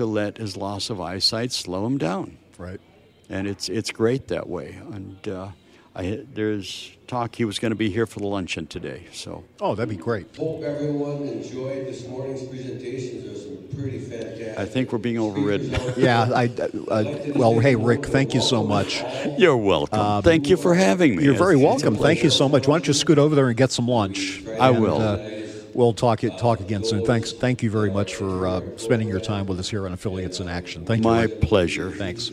[0.00, 2.80] to let his loss of eyesight slow him down Right.
[3.28, 4.78] and it's it's great that way.
[4.92, 5.48] And uh,
[5.94, 9.06] I, there's talk he was going to be here for the luncheon today.
[9.12, 10.36] So Oh, that'd be great.
[10.36, 13.24] Hope everyone enjoyed this morning's presentations.
[13.24, 14.56] There was some pretty fantastic.
[14.58, 15.74] I think we're being overridden.
[15.74, 16.30] speakers Yeah.
[16.32, 19.02] I, uh, well, hey, Rick, thank you so much.
[19.38, 20.22] You're welcome.
[20.22, 21.24] Thank you for having me.
[21.24, 21.96] You're very welcome.
[21.96, 22.68] Thank you so much.
[22.68, 24.42] Why don't you scoot over there and get some lunch?
[24.60, 25.00] I And, will.
[25.00, 25.16] uh,
[25.74, 27.04] we'll talk it talk again soon.
[27.04, 27.32] Thanks.
[27.32, 30.48] Thank you very much for uh, spending your time with us here on Affiliates in
[30.48, 30.84] Action.
[30.84, 31.28] Thank My you.
[31.28, 31.90] My pleasure.
[31.90, 32.32] Thanks.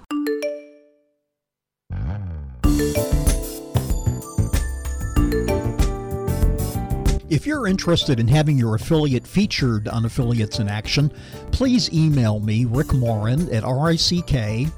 [7.41, 11.11] If you're interested in having your affiliate featured on Affiliates in Action,
[11.51, 14.69] please email me, Rick Morin, at rick.morin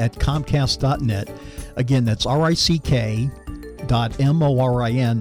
[0.00, 1.30] at comcast.net.
[1.76, 3.30] Again, that's rick.morin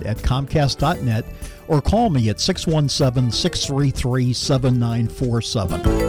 [0.05, 1.25] at comcast.net,
[1.67, 6.05] or call me at 617 633 7947.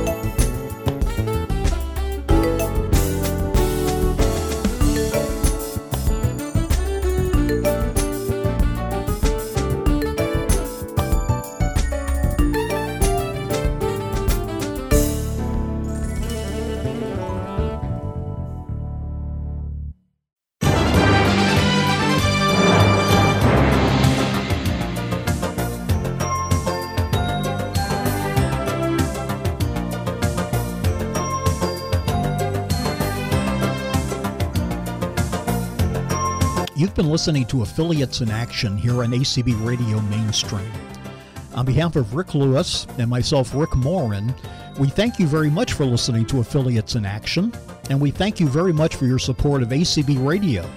[37.17, 40.71] Listening to Affiliates in Action here on ACB Radio Mainstream.
[41.55, 44.35] On behalf of Rick Lewis and myself, Rick Morin,
[44.79, 47.55] we thank you very much for listening to Affiliates in Action,
[47.89, 50.69] and we thank you very much for your support of ACB Radio.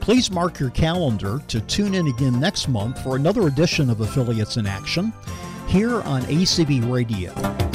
[0.00, 4.56] Please mark your calendar to tune in again next month for another edition of Affiliates
[4.56, 5.12] in Action
[5.68, 7.71] here on ACB Radio.